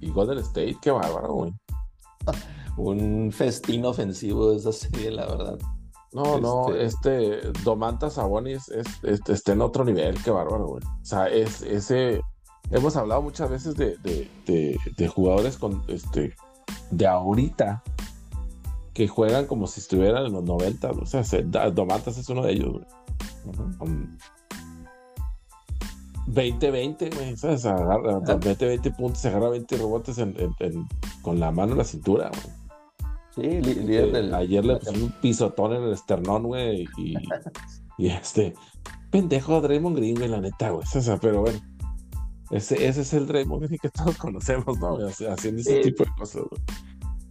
y 0.00 0.10
Golden 0.10 0.38
State? 0.38 0.76
Qué 0.80 0.92
bárbaro, 0.92 1.32
güey. 1.32 1.52
un 2.76 3.32
festín 3.32 3.84
ofensivo 3.84 4.50
de 4.50 4.58
esa 4.58 4.72
serie, 4.72 5.10
la 5.10 5.26
verdad. 5.26 5.58
No, 6.12 6.38
no, 6.38 6.72
este, 6.72 7.38
este 7.40 7.62
Domantas 7.64 8.14
Sabonis 8.14 8.68
es, 8.68 8.86
está 9.02 9.52
en 9.52 9.62
otro 9.62 9.84
nivel, 9.84 10.22
qué 10.22 10.30
bárbaro, 10.30 10.68
güey. 10.68 10.84
O 10.84 11.04
sea, 11.04 11.26
es 11.26 11.60
ese. 11.62 12.20
Hemos 12.70 12.94
hablado 12.94 13.20
muchas 13.20 13.50
veces 13.50 13.74
de, 13.74 13.96
de, 14.46 15.08
jugadores 15.08 15.58
con 15.58 15.82
este 15.88 16.34
de 16.90 17.06
ahorita 17.06 17.82
que 18.92 19.08
juegan 19.08 19.46
como 19.46 19.66
si 19.66 19.80
estuvieran 19.80 20.26
en 20.26 20.32
los 20.32 20.44
90. 20.44 20.90
O 20.90 21.06
sea, 21.06 21.22
Domantas 21.70 22.16
es 22.16 22.28
uno 22.28 22.42
de 22.42 22.52
ellos, 22.52 22.72
güey. 22.72 22.84
20-20, 26.28 27.14
güey. 27.14 27.36
¿Sabes? 27.36 27.66
Agarra, 27.66 28.20
20-20 28.20 28.96
puntos, 28.96 29.20
se 29.20 29.28
agarra 29.28 29.50
20 29.50 29.76
rebotes 29.76 30.16
con 31.22 31.40
la 31.40 31.50
mano 31.50 31.72
en 31.72 31.78
la 31.78 31.84
cintura, 31.84 32.30
güey. 32.30 32.64
Sí, 33.34 33.42
líder 33.60 34.12
del... 34.12 34.32
Ayer 34.32 34.64
le 34.64 34.76
pusieron 34.76 35.02
un 35.02 35.12
pisotón 35.20 35.72
en 35.72 35.82
el 35.82 35.92
esternón, 35.92 36.44
güey, 36.44 36.86
y, 36.96 37.16
y 37.98 38.06
este, 38.06 38.54
pendejo 39.10 39.60
Draymond 39.60 39.96
Green, 39.96 40.14
güey, 40.14 40.28
la 40.28 40.40
neta, 40.40 40.70
güey, 40.70 40.86
pero 41.20 41.40
bueno, 41.40 41.58
ese, 42.54 42.86
ese 42.86 43.00
es 43.00 43.12
el 43.12 43.26
Draymond 43.26 43.64
Green 43.64 43.78
que 43.80 43.90
todos 43.90 44.16
conocemos, 44.18 44.78
¿no? 44.78 44.98
haciendo 45.06 45.60
ese 45.60 45.80
tipo 45.80 46.04
de 46.04 46.10
cosas. 46.16 46.42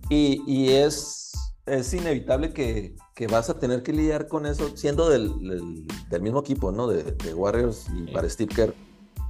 Y, 0.09 0.43
y 0.45 0.69
es, 0.69 1.31
es 1.65 1.93
inevitable 1.93 2.51
que, 2.53 2.95
que, 3.15 3.27
vas 3.27 3.49
a 3.49 3.57
tener 3.57 3.83
que 3.83 3.93
lidiar 3.93 4.27
con 4.27 4.45
eso, 4.45 4.75
siendo 4.75 5.09
del, 5.09 5.87
del, 6.09 6.21
mismo 6.21 6.41
equipo, 6.41 6.71
¿no? 6.73 6.87
De, 6.87 7.03
de 7.03 7.33
Warriors 7.33 7.87
y 7.95 8.11
para 8.11 8.29
Steve 8.29 8.53
Kerr. 8.53 8.75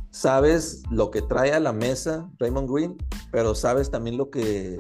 Sabes 0.10 0.82
lo 0.90 1.12
que 1.12 1.22
trae 1.22 1.54
a 1.54 1.60
la 1.60 1.74
mesa 1.74 2.30
Raymond 2.40 2.70
Green, 2.72 2.98
pero 3.32 3.54
sabes 3.54 3.92
también 3.92 4.18
lo 4.18 4.30
que 4.30 4.80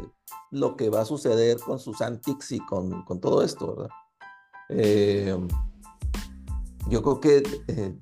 lo 0.49 0.77
que 0.77 0.89
va 0.89 1.01
a 1.01 1.05
suceder 1.05 1.59
con 1.59 1.79
sus 1.79 1.99
antics 2.01 2.51
y 2.51 2.59
con, 2.59 3.03
todo 3.19 3.43
esto, 3.43 3.75
¿verdad? 3.75 3.89
Eh, 4.69 5.35
yo 6.89 7.01
creo 7.01 7.19
que 7.19 7.43
eh, 7.67 7.97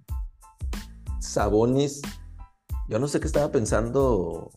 Sabonis, 1.20 2.02
yo 2.88 3.00
no 3.00 3.08
sé 3.08 3.20
qué 3.20 3.28
estaba 3.28 3.52
pensando 3.52 4.52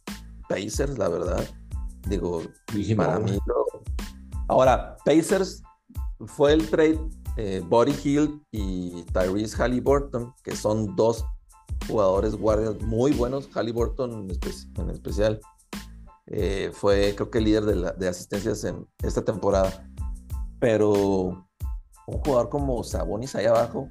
Pacers, 0.49 0.99
la 0.99 1.09
verdad. 1.09 1.45
Digo, 2.09 2.43
para 2.97 3.19
mí 3.19 3.39
Ahora, 4.49 4.97
Pacers 5.05 5.63
fue 6.27 6.53
el 6.53 6.69
trade 6.69 7.01
eh, 7.37 7.63
Body 7.67 7.95
Hill 8.05 8.43
y 8.53 9.03
Tyrese 9.05 9.57
Halliburton, 9.57 10.35
que 10.43 10.55
son 10.55 10.95
dos 10.97 11.25
jugadores 11.89 12.37
guardias 12.37 12.81
muy 12.83 13.13
buenos, 13.13 13.49
Halliburton 13.55 14.29
en 14.79 14.91
especial 14.91 15.41
eh, 16.27 16.71
fue 16.73 17.15
creo 17.15 17.31
que 17.31 17.41
líder 17.41 17.65
de, 17.65 18.09
asistencias 18.09 18.65
en 18.65 18.87
esta 19.03 19.25
temporada. 19.25 19.87
Pero 20.59 21.47
un 22.07 22.19
jugador 22.25 22.49
como 22.49 22.83
Sabonis 22.83 23.35
ahí 23.35 23.47
abajo, 23.47 23.89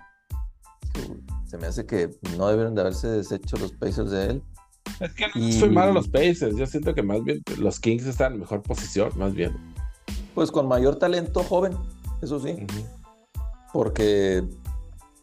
se 1.54 1.60
me 1.60 1.68
hace 1.68 1.86
que 1.86 2.10
no 2.36 2.48
deben 2.48 2.74
de 2.74 2.82
haberse 2.82 3.08
deshecho 3.08 3.58
los 3.58 3.72
Pacers 3.74 4.10
de 4.10 4.26
él. 4.26 4.44
Es 5.00 5.14
que 5.14 5.28
no 5.36 5.52
soy 5.52 5.70
malo 5.70 5.94
los 5.94 6.08
Pacers, 6.08 6.56
yo 6.58 6.66
siento 6.66 6.96
que 6.96 7.04
más 7.04 7.24
bien 7.24 7.44
los 7.60 7.80
Kings 7.80 8.08
están 8.08 8.34
en 8.34 8.40
mejor 8.40 8.64
posición, 8.64 9.12
más 9.18 9.36
bien. 9.36 9.56
Pues 10.34 10.50
con 10.50 10.68
mayor 10.68 10.96
talento 10.96 11.44
joven, 11.44 11.78
eso 12.24 12.40
sí. 12.40 12.66
Porque 13.72 14.44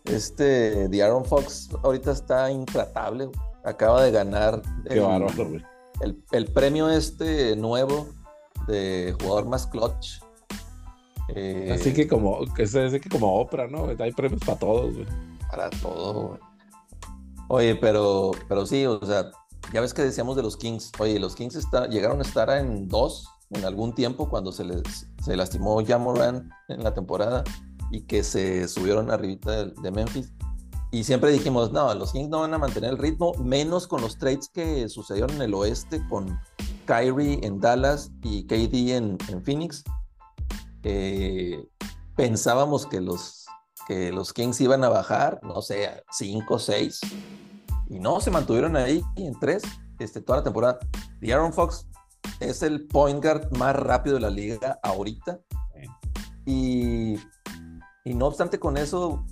este 0.04 0.88
The 0.88 1.02
Aaron 1.02 1.24
Fox 1.24 1.70
ahorita 1.82 2.12
está 2.12 2.48
intratable. 2.52 3.28
Acaba 3.64 4.04
de 4.04 4.12
ganar. 4.12 4.62
Qué 4.88 4.98
el, 4.98 5.00
güey 5.02 5.64
el, 6.30 6.46
premio 6.46 6.88
este 6.90 7.56
nuevo 7.56 8.06
de 8.68 9.16
jugador 9.20 9.46
más 9.46 9.66
clutch. 9.66 10.20
Eh, 11.34 11.72
así 11.74 11.92
que 11.92 12.06
como, 12.06 12.44
que 12.54 12.66
que 13.00 13.08
como 13.08 13.40
Oprah, 13.40 13.66
¿no? 13.66 13.88
Hay 13.98 14.12
premios 14.12 14.42
para 14.44 14.60
todos, 14.60 14.94
güey. 14.94 15.06
Para 15.50 15.70
todo, 15.70 16.38
Oye, 17.48 17.74
pero, 17.74 18.30
pero 18.48 18.64
sí, 18.64 18.86
o 18.86 19.04
sea, 19.04 19.32
ya 19.72 19.80
ves 19.80 19.92
que 19.92 20.02
decíamos 20.02 20.36
de 20.36 20.42
los 20.42 20.56
Kings. 20.56 20.92
Oye, 21.00 21.18
los 21.18 21.34
Kings 21.34 21.58
llegaron 21.90 22.20
a 22.20 22.22
estar 22.22 22.48
en 22.50 22.86
dos 22.86 23.28
en 23.50 23.64
algún 23.64 23.92
tiempo 23.92 24.28
cuando 24.28 24.52
se 24.52 24.64
les 24.64 25.08
se 25.24 25.36
lastimó 25.36 25.84
Jamoran 25.84 26.48
en 26.68 26.84
la 26.84 26.94
temporada 26.94 27.42
y 27.90 28.02
que 28.02 28.22
se 28.22 28.68
subieron 28.68 29.10
arribita 29.10 29.64
de 29.64 29.90
Memphis. 29.90 30.32
Y 30.92 31.04
siempre 31.04 31.30
dijimos, 31.30 31.72
no, 31.72 31.92
los 31.94 32.12
Kings 32.12 32.30
no 32.30 32.40
van 32.40 32.54
a 32.54 32.58
mantener 32.58 32.90
el 32.90 32.98
ritmo, 32.98 33.32
menos 33.34 33.86
con 33.86 34.00
los 34.00 34.18
trades 34.18 34.48
que 34.48 34.88
sucedieron 34.88 35.30
en 35.36 35.42
el 35.42 35.54
oeste 35.54 36.04
con 36.08 36.38
Kyrie 36.86 37.40
en 37.42 37.60
Dallas 37.60 38.10
y 38.22 38.44
KD 38.46 38.96
en, 38.96 39.18
Phoenix. 39.44 39.84
Eh, 40.82 41.64
pensábamos 42.16 42.86
que 42.86 43.00
los, 43.00 43.39
que 43.86 44.12
los 44.12 44.32
Kings 44.32 44.60
iban 44.60 44.84
a 44.84 44.88
bajar, 44.88 45.40
no 45.42 45.62
sé, 45.62 46.04
5 46.10 46.54
o 46.54 46.58
6. 46.58 47.00
Y 47.88 47.98
no, 47.98 48.20
se 48.20 48.30
mantuvieron 48.30 48.76
ahí 48.76 49.02
en 49.16 49.38
3 49.38 49.62
este, 49.98 50.20
toda 50.20 50.38
la 50.38 50.44
temporada. 50.44 50.78
Y 51.20 51.30
Aaron 51.30 51.52
Fox 51.52 51.86
es 52.40 52.62
el 52.62 52.86
point 52.86 53.22
guard 53.22 53.50
más 53.56 53.76
rápido 53.76 54.16
de 54.16 54.22
la 54.22 54.30
liga 54.30 54.78
ahorita. 54.82 55.40
Y, 56.46 57.16
y 58.04 58.14
no 58.14 58.26
obstante 58.26 58.58
con 58.58 58.76
eso, 58.76 59.24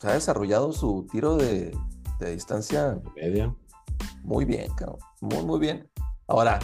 se 0.00 0.08
ha 0.08 0.14
desarrollado 0.14 0.72
su 0.72 1.06
tiro 1.10 1.36
de, 1.36 1.76
distancia 2.20 3.00
media. 3.16 3.54
Muy 4.22 4.44
bien, 4.44 4.72
cabrón. 4.74 4.98
Muy, 5.20 5.44
muy 5.44 5.58
bien. 5.58 5.88
Ahora, 6.28 6.60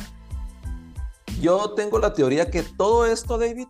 yo 1.40 1.74
tengo 1.74 1.98
la 1.98 2.12
teoría 2.12 2.50
que 2.50 2.62
todo 2.62 3.06
esto, 3.06 3.38
David, 3.38 3.66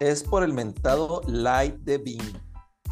es 0.00 0.22
por 0.22 0.42
el 0.42 0.52
mentado 0.52 1.22
light 1.26 1.76
de 1.80 1.98
Beam. 1.98 2.32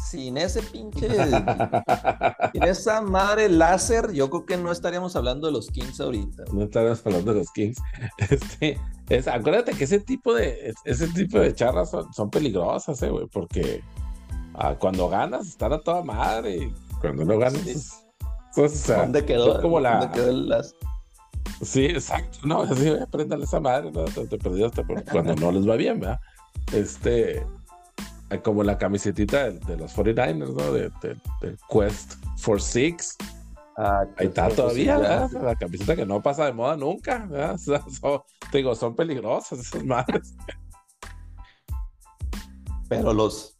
Sin 0.09 0.37
ese 0.37 0.61
pinche, 0.61 1.09
sin 2.53 2.63
esa 2.63 3.01
madre 3.01 3.49
láser, 3.49 4.11
yo 4.13 4.29
creo 4.29 4.45
que 4.45 4.57
no 4.57 4.71
estaríamos 4.71 5.15
hablando 5.15 5.47
de 5.47 5.53
los 5.53 5.67
Kings 5.67 5.99
ahorita. 5.99 6.43
No 6.53 6.63
estaríamos 6.63 7.05
hablando 7.05 7.33
de 7.33 7.39
los 7.39 7.51
Kings. 7.51 7.77
Este, 8.29 8.79
es, 9.09 9.27
acuérdate 9.27 9.73
que 9.73 9.83
ese 9.83 9.99
tipo 9.99 10.33
de, 10.33 10.73
ese 10.85 11.07
tipo 11.09 11.39
de 11.39 11.53
charlas 11.53 11.91
son, 11.91 12.13
son 12.13 12.29
peligrosas, 12.29 13.01
eh, 13.03 13.09
güey, 13.09 13.27
porque 13.27 13.83
Ah, 14.59 14.75
cuando 14.77 15.07
ganas, 15.07 15.47
están 15.47 15.71
a 15.71 15.79
toda 15.79 16.03
madre. 16.03 16.73
Cuando 16.99 17.23
no 17.25 17.37
ganas, 17.37 17.61
pues, 18.55 18.73
o 18.73 18.75
sea, 18.87 19.01
¿dónde 19.01 19.23
quedó? 19.23 19.61
Como 19.61 19.79
la... 19.79 19.99
¿Dónde 19.99 20.15
quedó 20.15 20.31
las... 20.31 20.75
Sí, 21.61 21.85
exacto. 21.85 22.39
No, 22.43 22.63
así, 22.63 22.89
aprendan 22.89 23.43
esa 23.43 23.59
madre, 23.59 23.91
¿no? 23.91 24.05
Te, 24.05 24.25
te 24.25 24.37
perdiste 24.37 24.83
cuando 25.11 25.35
no 25.35 25.51
les 25.51 25.69
va 25.69 25.75
bien, 25.75 25.99
¿verdad? 25.99 26.19
Este, 26.73 27.45
como 28.43 28.63
la 28.63 28.77
camisetita 28.77 29.51
de, 29.51 29.77
los 29.77 29.95
49ers, 29.95 30.53
¿no? 30.53 30.73
De, 30.73 30.91
del 31.41 31.57
Quest 31.69 32.15
for 32.37 32.61
Six. 32.61 33.15
Ah, 33.77 34.05
Ahí 34.17 34.27
está 34.27 34.49
todavía, 34.49 34.97
¿verdad? 34.97 35.31
La 35.43 35.55
camiseta 35.55 35.95
que 35.95 36.05
no 36.05 36.21
pasa 36.21 36.45
de 36.45 36.53
moda 36.53 36.75
nunca, 36.75 37.25
¿verdad? 37.27 37.57
son, 38.01 38.21
digo, 38.51 38.75
son 38.75 38.95
peligrosas 38.95 39.59
esas 39.59 39.83
madres. 39.83 40.35
Pero 42.89 43.13
los, 43.13 43.57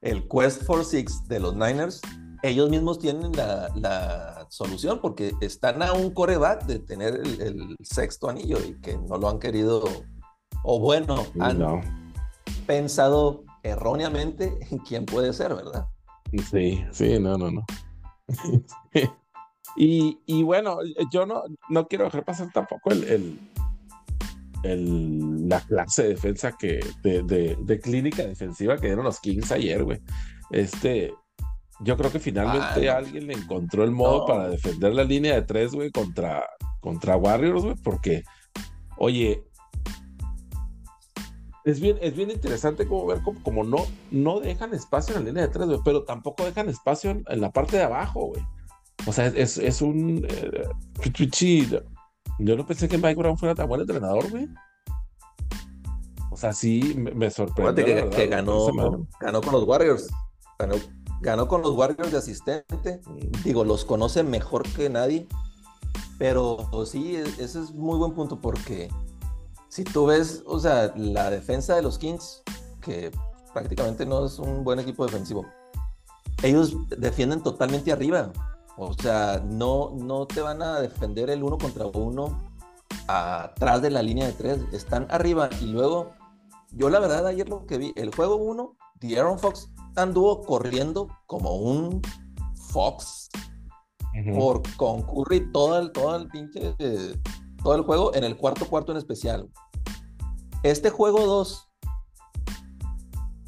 el 0.00 0.28
Quest 0.28 0.62
for 0.64 0.84
Six 0.84 1.26
de 1.26 1.40
los 1.40 1.54
Niners, 1.54 2.00
ellos 2.42 2.70
mismos 2.70 2.98
tienen 2.98 3.32
la, 3.32 4.46
solución 4.48 5.00
porque 5.02 5.32
están 5.40 5.82
a 5.82 5.92
un 5.92 6.10
coreback 6.12 6.66
de 6.66 6.78
tener 6.78 7.14
el, 7.14 7.76
sexto 7.82 8.28
anillo 8.28 8.58
y 8.64 8.80
que 8.80 8.96
no 8.96 9.16
lo 9.16 9.28
han 9.28 9.40
querido, 9.40 9.82
o 10.62 10.78
bueno, 10.78 11.26
han 11.40 11.80
pensado 12.64 13.44
erróneamente 13.66 14.58
en 14.70 14.78
quién 14.78 15.04
puede 15.06 15.32
ser, 15.32 15.54
¿verdad? 15.54 15.86
Sí, 16.50 16.84
sí, 16.90 17.18
no, 17.18 17.36
no, 17.36 17.50
no. 17.50 17.64
Y, 19.76 20.18
y, 20.24 20.42
bueno, 20.42 20.78
yo 21.12 21.26
no, 21.26 21.42
no 21.68 21.86
quiero 21.86 22.06
dejar 22.06 22.24
pasar 22.24 22.50
tampoco 22.50 22.92
el, 22.92 23.04
el, 23.04 23.40
el 24.62 25.48
la 25.48 25.60
clase 25.60 26.04
de 26.04 26.08
defensa 26.10 26.56
que, 26.58 26.80
de, 27.02 27.22
de, 27.22 27.58
de, 27.60 27.80
clínica 27.80 28.24
defensiva 28.24 28.76
que 28.76 28.86
dieron 28.86 29.04
los 29.04 29.20
Kings 29.20 29.52
ayer, 29.52 29.84
güey. 29.84 30.00
Este, 30.50 31.12
yo 31.80 31.96
creo 31.96 32.10
que 32.10 32.20
finalmente 32.20 32.88
ah, 32.88 32.96
alguien 32.96 33.26
le 33.26 33.34
encontró 33.34 33.84
el 33.84 33.90
modo 33.90 34.24
para 34.24 34.48
defender 34.48 34.94
la 34.94 35.04
línea 35.04 35.34
de 35.34 35.42
tres, 35.42 35.72
güey, 35.72 35.90
contra, 35.90 36.48
contra 36.80 37.16
Warriors, 37.16 37.62
güey, 37.62 37.76
porque, 37.76 38.22
oye, 38.96 39.45
es 41.66 41.80
bien, 41.80 41.98
es 42.00 42.14
bien 42.14 42.30
interesante 42.30 42.86
como 42.86 43.06
ver 43.06 43.20
como, 43.42 43.64
no, 43.64 43.78
no 44.12 44.38
dejan 44.38 44.72
espacio 44.72 45.16
en 45.16 45.22
la 45.22 45.28
línea 45.30 45.46
de 45.46 45.52
tres, 45.52 45.66
güey, 45.66 45.80
pero 45.84 46.04
tampoco 46.04 46.44
dejan 46.44 46.68
espacio 46.68 47.10
en, 47.10 47.40
la 47.40 47.50
parte 47.50 47.76
de 47.76 47.82
abajo, 47.82 48.26
güey. 48.26 48.42
O 49.04 49.12
sea, 49.12 49.26
es, 49.26 49.58
es 49.58 49.82
un... 49.82 50.24
Eh, 50.30 50.68
yo 52.38 52.56
no 52.56 52.64
pensé 52.64 52.88
que 52.88 52.98
Mike 52.98 53.16
Brown 53.16 53.36
fuera 53.36 53.56
tan 53.56 53.68
buen 53.68 53.80
entrenador, 53.80 54.30
güey. 54.30 54.48
O 56.30 56.36
sea, 56.36 56.52
sí, 56.52 56.94
me, 56.96 57.30
sorprendió. 57.30 57.84
Que, 58.10 58.28
ganó, 58.28 58.68
ganó 59.20 59.40
con 59.40 59.52
los 59.52 59.64
Warriors. 59.64 60.08
Ganó, 60.60 60.76
ganó 61.20 61.48
con 61.48 61.62
los 61.62 61.72
Warriors 61.72 62.12
de 62.12 62.18
asistente. 62.18 63.00
Digo, 63.42 63.64
los 63.64 63.84
conoce 63.84 64.22
mejor 64.22 64.62
que 64.74 64.88
nadie. 64.88 65.26
Pero 66.18 66.58
sí, 66.86 67.16
e, 67.16 67.22
ese 67.22 67.60
es 67.60 67.72
muy 67.72 67.98
buen 67.98 68.12
punto 68.12 68.40
porque 68.40 68.88
si 69.68 69.84
tú 69.84 70.06
ves, 70.06 70.42
o 70.46 70.58
sea, 70.58 70.92
la 70.96 71.30
defensa 71.30 71.76
de 71.76 71.82
los 71.82 71.98
Kings, 71.98 72.42
que 72.80 73.10
prácticamente 73.52 74.06
no 74.06 74.26
es 74.26 74.38
un 74.38 74.64
buen 74.64 74.78
equipo 74.78 75.04
defensivo, 75.04 75.46
ellos 76.42 76.76
defienden 76.96 77.42
totalmente 77.42 77.92
arriba. 77.92 78.32
O 78.76 78.92
sea, 78.92 79.42
no, 79.44 79.92
no 79.94 80.26
te 80.26 80.42
van 80.42 80.62
a 80.62 80.80
defender 80.80 81.30
el 81.30 81.42
uno 81.42 81.56
contra 81.56 81.86
uno 81.86 82.38
atrás 83.08 83.80
de 83.82 83.90
la 83.90 84.02
línea 84.02 84.26
de 84.26 84.32
tres. 84.32 84.60
Están 84.72 85.06
arriba 85.10 85.48
y 85.60 85.66
luego, 85.66 86.12
yo 86.72 86.90
la 86.90 87.00
verdad 87.00 87.26
ayer 87.26 87.48
lo 87.48 87.66
que 87.66 87.78
vi, 87.78 87.92
el 87.96 88.14
juego 88.14 88.36
uno, 88.36 88.76
The 89.00 89.18
Aaron 89.18 89.38
Fox 89.38 89.70
anduvo 89.96 90.42
corriendo 90.42 91.08
como 91.26 91.56
un 91.56 92.02
Fox 92.54 93.30
por 94.34 94.62
concurrir 94.76 95.52
todo 95.52 95.78
el, 95.78 95.92
todo 95.92 96.16
el 96.16 96.28
pinche, 96.28 96.74
todo 97.66 97.74
el 97.74 97.82
juego 97.82 98.14
en 98.14 98.22
el 98.22 98.36
cuarto 98.36 98.68
cuarto 98.68 98.92
en 98.92 98.98
especial. 98.98 99.50
Este 100.62 100.88
juego 100.88 101.26
2 101.26 101.68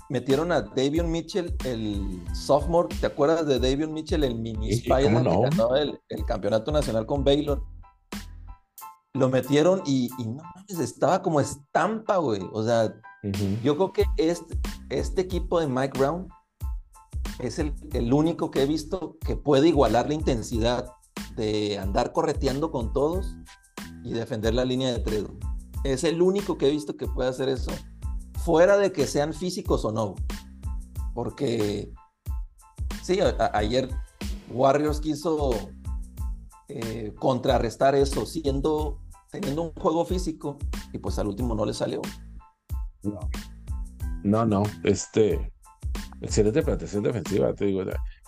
metieron 0.08 0.50
a 0.50 0.62
Davion 0.62 1.08
Mitchell, 1.08 1.54
el 1.64 2.20
sophomore. 2.34 2.88
¿Te 2.96 3.06
acuerdas 3.06 3.46
de 3.46 3.60
Davion 3.60 3.92
Mitchell, 3.92 4.24
el 4.24 4.34
mini 4.34 4.70
Spider 4.70 5.12
no? 5.12 5.22
que 5.22 5.50
ganó 5.50 5.76
el, 5.76 6.00
campeonato 6.26 6.72
nacional 6.72 7.06
con 7.06 7.22
Baylor? 7.22 7.62
Lo 9.14 9.28
metieron 9.28 9.84
y, 9.86 10.10
no 10.18 10.42
estaba 10.82 11.22
como 11.22 11.38
estampa, 11.38 12.16
güey. 12.16 12.42
O 12.52 12.64
sea, 12.64 12.92
yo 13.62 13.76
creo 13.76 13.92
que 13.92 14.04
este, 14.16 14.58
este 14.90 15.20
equipo 15.20 15.60
de 15.60 15.68
Mike 15.68 15.96
Brown 15.96 16.26
es 17.38 17.60
el, 17.60 17.72
el, 17.92 18.12
único 18.12 18.50
que 18.50 18.62
he 18.62 18.66
visto 18.66 19.16
que 19.24 19.36
puede 19.36 19.68
igualar 19.68 20.08
la 20.08 20.14
intensidad 20.14 20.90
de 21.36 21.78
andar 21.78 22.12
correteando 22.12 22.72
con 22.72 22.92
todos 22.92 23.36
y 24.04 24.12
defender 24.12 24.54
la 24.54 24.64
línea 24.64 24.92
de 24.92 25.00
tres. 25.00 25.24
Es 25.84 26.04
el 26.04 26.22
único 26.22 26.58
que 26.58 26.68
he 26.68 26.70
visto 26.70 26.96
que 26.96 27.06
puede 27.06 27.28
hacer 27.28 27.48
eso, 27.48 27.70
fuera 28.44 28.76
de 28.76 28.92
que 28.92 29.06
sean 29.06 29.32
físicos 29.32 29.84
o 29.84 29.92
no. 29.92 30.14
Porque, 31.14 31.92
sí, 33.02 33.18
ayer 33.52 33.88
Warriors 34.50 35.00
quiso 35.00 35.50
eh, 36.68 37.14
contrarrestar 37.18 37.94
eso, 37.94 38.26
siendo, 38.26 39.00
teniendo 39.30 39.62
un 39.62 39.72
juego 39.72 40.04
físico, 40.04 40.58
y 40.92 40.98
pues 40.98 41.18
al 41.18 41.28
último 41.28 41.54
no 41.54 41.64
le 41.64 41.74
salió. 41.74 42.00
No, 43.02 43.20
no, 44.22 44.44
no, 44.44 44.62
este, 44.84 45.52
excelente 46.20 46.62
protección 46.62 47.02
defensiva, 47.02 47.54
te 47.54 47.66
digo. 47.66 47.82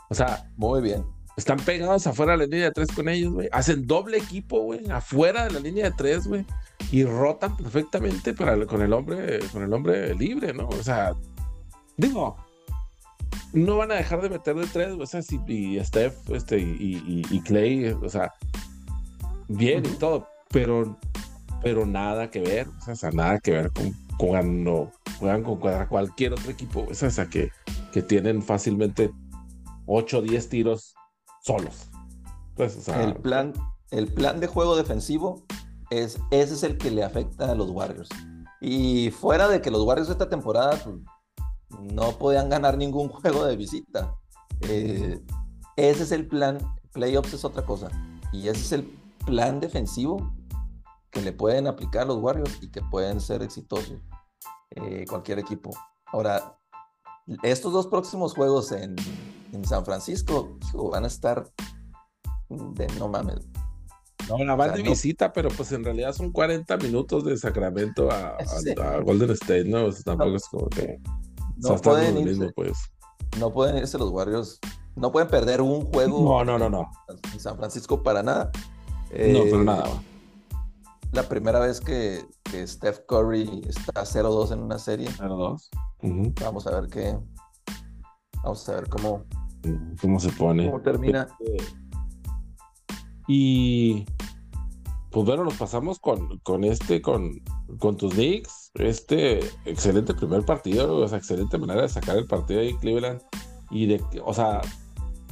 O 0.09 0.15
sea, 0.15 0.51
muy 0.57 0.81
bien. 0.81 1.05
Están 1.37 1.59
pegados 1.59 2.07
afuera 2.07 2.33
de 2.33 2.39
la 2.39 2.45
línea 2.45 2.65
de 2.67 2.73
tres 2.73 2.93
con 2.93 3.09
ellos, 3.09 3.33
güey. 3.33 3.49
Hacen 3.53 3.87
doble 3.87 4.19
equipo, 4.19 4.61
güey, 4.61 4.91
afuera 4.91 5.45
de 5.45 5.53
la 5.53 5.61
línea 5.61 5.87
de 5.87 5.97
tres, 5.97 6.27
güey. 6.27 6.45
Y 6.91 7.05
rotan 7.05 7.57
perfectamente 7.57 8.35
para, 8.35 8.67
con 8.67 8.83
el 8.83 8.93
hombre 8.93 9.39
con 9.53 9.63
el 9.63 9.73
hombre 9.73 10.15
libre, 10.15 10.53
¿no? 10.53 10.69
O 10.69 10.83
sea, 10.83 11.15
digo, 11.97 12.37
no 13.53 13.77
van 13.77 13.93
a 13.93 13.97
dejar 13.97 14.21
de 14.23 14.31
meter 14.31 14.55
de 14.57 14.67
tres, 14.67 14.95
o 14.99 15.07
sea, 15.07 15.21
y 15.47 15.83
Steph 15.85 16.15
este, 16.31 16.59
y, 16.59 17.41
Clay, 17.45 17.87
o 17.87 18.09
sea, 18.09 18.33
bien 19.49 19.85
y 19.87 19.97
todo, 19.97 20.29
pero, 20.51 20.99
pero 21.63 21.87
nada 21.87 22.31
que 22.31 22.41
ver, 22.41 22.69
o 22.89 22.95
sea, 22.95 23.11
nada 23.11 23.39
que 23.39 23.53
ver 23.53 23.71
con, 23.73 23.93
cuando 24.19 24.91
juegan 25.19 25.43
con 25.43 25.59
cualquier 25.89 26.33
otro 26.33 26.51
equipo, 26.51 26.87
o 26.89 26.95
sea, 26.95 27.27
que, 27.27 27.51
que 27.93 28.03
tienen 28.03 28.43
fácilmente 28.43 29.11
8 29.87 30.19
o 30.19 30.23
10 30.23 30.49
tiros 30.49 30.95
solos. 31.43 31.89
El 32.95 33.15
plan, 33.17 33.55
el 33.91 34.13
plan 34.13 34.39
de 34.41 34.47
juego 34.47 34.77
defensivo 34.77 35.45
es, 35.91 36.19
ese 36.31 36.55
es 36.55 36.63
el 36.63 36.77
que 36.77 36.91
le 36.91 37.03
afecta 37.03 37.51
a 37.51 37.55
los 37.55 37.71
Warriors. 37.71 38.09
Y 38.61 39.11
fuera 39.11 39.49
de 39.49 39.63
que 39.63 39.71
los 39.71 39.83
Warriors 39.83 40.11
esta 40.11 40.29
temporada 40.29 40.79
pues, 40.85 40.97
no 41.93 42.13
podían 42.19 42.49
ganar 42.51 42.77
ningún 42.77 43.09
juego 43.09 43.45
de 43.47 43.57
visita, 43.57 44.15
eh, 44.63 45.21
ese 45.77 46.03
es 46.03 46.13
el 46.13 46.27
plan. 46.27 46.59
Playoffs 46.93 47.33
es 47.33 47.45
otra 47.45 47.65
cosa. 47.65 47.89
Y 48.33 48.49
ese 48.49 48.61
es 48.61 48.73
el 48.73 48.85
plan 49.25 49.61
defensivo 49.61 50.33
que 51.11 51.23
le 51.23 51.33
pueden 51.33 51.67
aplicar 51.67 52.07
los 52.07 52.19
Warriors 52.19 52.59
y 52.63 52.71
que 52.71 52.83
pueden 52.83 53.21
ser 53.21 53.43
exitosos 53.43 53.99
eh, 54.71 55.05
cualquier 55.09 55.39
equipo. 55.39 55.71
Ahora, 56.07 56.59
estos 57.43 57.73
dos 57.73 57.87
próximos 57.87 58.35
juegos 58.35 58.73
en, 58.73 58.97
en 59.53 59.65
San 59.65 59.85
Francisco 59.85 60.59
van 60.91 61.05
a 61.05 61.07
estar 61.07 61.51
de 62.49 62.87
no 62.99 63.09
mames. 63.09 63.47
No, 64.29 64.39
la 64.45 64.55
van 64.55 64.75
de 64.75 64.83
visita, 64.83 65.33
pero 65.33 65.49
pues 65.49 65.73
en 65.73 65.85
realidad 65.85 66.13
son 66.13 66.31
40 66.31 66.77
minutos 66.77 67.25
de 67.25 67.37
Sacramento 67.37 68.11
a, 68.11 68.37
Golden 69.05 69.31
State, 69.31 69.65
¿no? 69.65 69.91
tampoco 70.05 70.37
es 70.37 70.45
como 70.49 70.69
que. 70.69 70.99
No 71.57 71.77
pueden, 71.77 72.17
irse, 72.19 72.51
pues. 72.55 72.79
no 73.39 73.53
pueden 73.53 73.77
irse 73.79 73.99
los 73.99 74.11
Warriors. 74.11 74.59
No 74.97 75.13
pueden 75.13 75.29
perder 75.29 75.61
un 75.61 75.85
juego. 75.87 76.23
No, 76.23 76.45
no, 76.45 76.59
no, 76.59 76.71
no. 76.71 76.91
En 77.33 77.41
San 77.41 77.57
Francisco 77.57 78.03
para 78.03 78.23
nada. 78.23 78.51
no, 79.13 79.65
nada. 79.65 79.87
Eh, 79.89 80.11
la 81.13 81.25
primera 81.25 81.59
vez 81.59 81.81
que, 81.81 82.25
Steph 82.67 83.01
Curry 83.07 83.63
está 83.67 84.03
0-2 84.03 84.53
en 84.53 84.61
una 84.61 84.79
serie. 84.79 85.09
0-2. 85.09 85.69
Vamos 86.43 86.67
a 86.67 86.81
ver 86.81 86.91
qué. 86.91 87.19
Vamos 88.43 88.69
a 88.69 88.75
ver 88.75 88.89
cómo. 88.89 89.25
¿Cómo 90.01 90.21
se 90.21 90.31
pone? 90.31 90.67
¿Cómo 90.67 90.83
termina? 90.83 91.29
Y 93.27 94.07
pues 95.11 95.27
bueno, 95.27 95.45
nos 95.45 95.55
pasamos 95.55 95.99
con, 95.99 96.39
con 96.39 96.65
este, 96.65 97.03
con, 97.03 97.41
con 97.79 97.97
tus 97.97 98.15
Knicks. 98.15 98.71
Este 98.75 99.41
excelente 99.65 100.15
primer 100.15 100.45
partido, 100.45 100.97
o 100.97 101.09
sea, 101.09 101.19
excelente 101.19 101.59
manera 101.59 101.83
de 101.83 101.89
sacar 101.89 102.17
el 102.17 102.27
partido 102.27 102.61
ahí 102.61 102.75
Cleveland. 102.75 103.21
Y 103.71 103.87
de, 103.87 104.03
o 104.25 104.33
sea, 104.33 104.61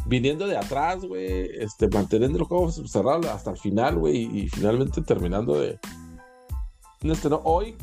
viniendo 0.06 0.46
de 0.46 0.56
atrás, 0.56 1.04
güey, 1.04 1.48
este, 1.58 1.88
manteniendo 1.88 2.38
los 2.38 2.48
juegos 2.48 2.82
cerrados 2.90 3.26
hasta 3.26 3.50
el 3.50 3.58
final, 3.58 3.98
güey, 3.98 4.24
y, 4.36 4.48
finalmente 4.48 5.02
terminando 5.02 5.58
de. 5.58 5.78
Este, 7.02 7.28
no, 7.28 7.40
hoy, 7.44 7.76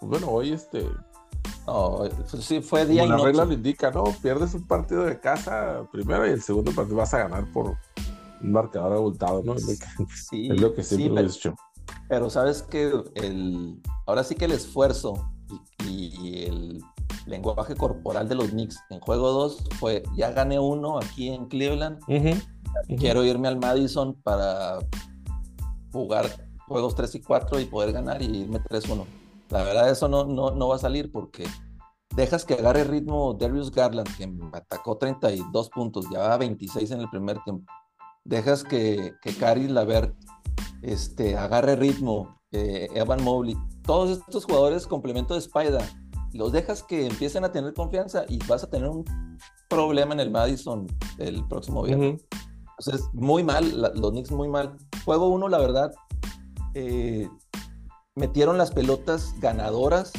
pues 0.00 0.10
bueno, 0.10 0.28
hoy 0.28 0.52
este. 0.52 0.86
Oh, 1.70 2.08
sí, 2.40 2.62
fue 2.62 2.86
día 2.86 3.06
la 3.06 3.18
regla 3.18 3.44
lo 3.44 3.52
indica, 3.52 3.90
¿no? 3.90 4.04
Pierdes 4.22 4.54
un 4.54 4.66
partido 4.66 5.02
de 5.04 5.20
casa 5.20 5.82
primero 5.92 6.26
y 6.26 6.30
el 6.30 6.40
segundo 6.40 6.72
partido 6.72 6.96
vas 6.96 7.12
a 7.12 7.18
ganar 7.18 7.44
por 7.52 7.76
un 8.40 8.52
marcador 8.52 8.94
abultado, 8.94 9.42
¿no? 9.42 9.54
Es 9.54 9.66
lo 9.66 10.06
que, 10.06 10.14
sí, 10.14 10.48
es 10.50 10.60
lo 10.60 10.74
que 10.74 10.82
siempre 10.82 11.08
sí, 11.10 11.18
he 11.18 11.32
dicho. 11.32 11.54
Pero 12.08 12.30
sabes 12.30 12.62
que 12.62 12.90
el, 13.16 13.82
ahora 14.06 14.24
sí 14.24 14.34
que 14.34 14.46
el 14.46 14.52
esfuerzo 14.52 15.30
y, 15.86 16.44
el 16.44 16.82
lenguaje 17.26 17.74
corporal 17.74 18.26
de 18.30 18.34
los 18.34 18.48
Knicks 18.48 18.78
en 18.88 19.00
juego 19.00 19.30
2 19.30 19.64
fue, 19.78 20.02
ya 20.16 20.30
gané 20.30 20.58
uno 20.58 20.98
aquí 20.98 21.28
en 21.28 21.48
Cleveland, 21.48 21.98
quiero 22.96 23.24
irme 23.24 23.48
al 23.48 23.58
Madison 23.58 24.14
para 24.22 24.78
jugar 25.92 26.48
juegos 26.66 26.94
3 26.94 27.16
y 27.16 27.20
4 27.20 27.60
y 27.60 27.64
poder 27.66 27.92
ganar 27.92 28.22
y 28.22 28.24
irme 28.24 28.58
3-1. 28.60 29.04
La 29.50 29.62
verdad 29.62 29.90
eso 29.90 30.08
no, 30.08 30.24
no, 30.24 30.50
no 30.50 30.68
va 30.68 30.76
a 30.76 30.78
salir 30.78 31.10
porque 31.10 31.46
dejas 32.14 32.44
que 32.44 32.54
agarre 32.54 32.84
ritmo 32.84 33.34
Darius 33.34 33.70
Garland, 33.70 34.08
que 34.16 34.30
atacó 34.52 34.98
32 34.98 35.70
puntos, 35.70 36.08
llevaba 36.10 36.36
26 36.36 36.90
en 36.90 37.00
el 37.00 37.10
primer 37.10 37.38
tiempo 37.44 37.70
dejas 38.28 38.62
que, 38.62 39.14
que 39.22 39.34
Cari 39.34 39.68
Lavert 39.68 40.14
este, 40.82 41.36
agarre 41.36 41.76
ritmo, 41.76 42.38
eh, 42.52 42.88
Evan 42.94 43.24
Mobley, 43.24 43.56
todos 43.82 44.18
estos 44.18 44.44
jugadores 44.44 44.86
complemento 44.86 45.34
de 45.34 45.40
Spider, 45.40 45.82
los 46.34 46.52
dejas 46.52 46.82
que 46.82 47.06
empiecen 47.06 47.44
a 47.44 47.52
tener 47.52 47.72
confianza 47.72 48.24
y 48.28 48.38
vas 48.46 48.62
a 48.62 48.70
tener 48.70 48.88
un 48.88 49.04
problema 49.68 50.12
en 50.12 50.20
el 50.20 50.30
Madison 50.30 50.86
el 51.18 51.46
próximo 51.48 51.82
viernes. 51.82 52.24
Entonces, 52.78 53.08
muy 53.14 53.42
mal, 53.42 53.92
los 53.96 54.10
Knicks 54.10 54.30
muy 54.30 54.48
mal. 54.48 54.76
Juego 55.04 55.28
uno, 55.28 55.48
la 55.48 55.58
verdad, 55.58 55.90
eh, 56.74 57.28
metieron 58.18 58.58
las 58.58 58.70
pelotas 58.70 59.34
ganadoras, 59.40 60.12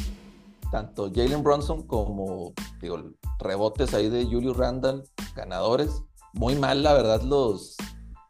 tanto 0.72 1.10
Jalen 1.14 1.42
Bronson 1.42 1.86
como, 1.86 2.52
digo, 2.80 2.98
rebotes 3.38 3.94
ahí 3.94 4.08
de 4.08 4.24
Julius 4.24 4.56
Randall, 4.56 5.04
ganadores. 5.34 6.02
Muy 6.32 6.56
mal, 6.56 6.82
la 6.82 6.94
verdad, 6.94 7.22
los, 7.22 7.76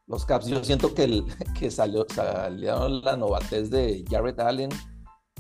los 0.07 0.25
Caps. 0.25 0.47
Yo 0.47 0.63
siento 0.65 0.95
que, 0.95 1.23
que 1.59 1.71
salió, 1.71 2.07
salieron 2.15 3.03
la 3.03 3.17
novatez 3.17 3.71
de 3.71 4.05
Jarrett 4.11 4.41
Allen 4.41 4.71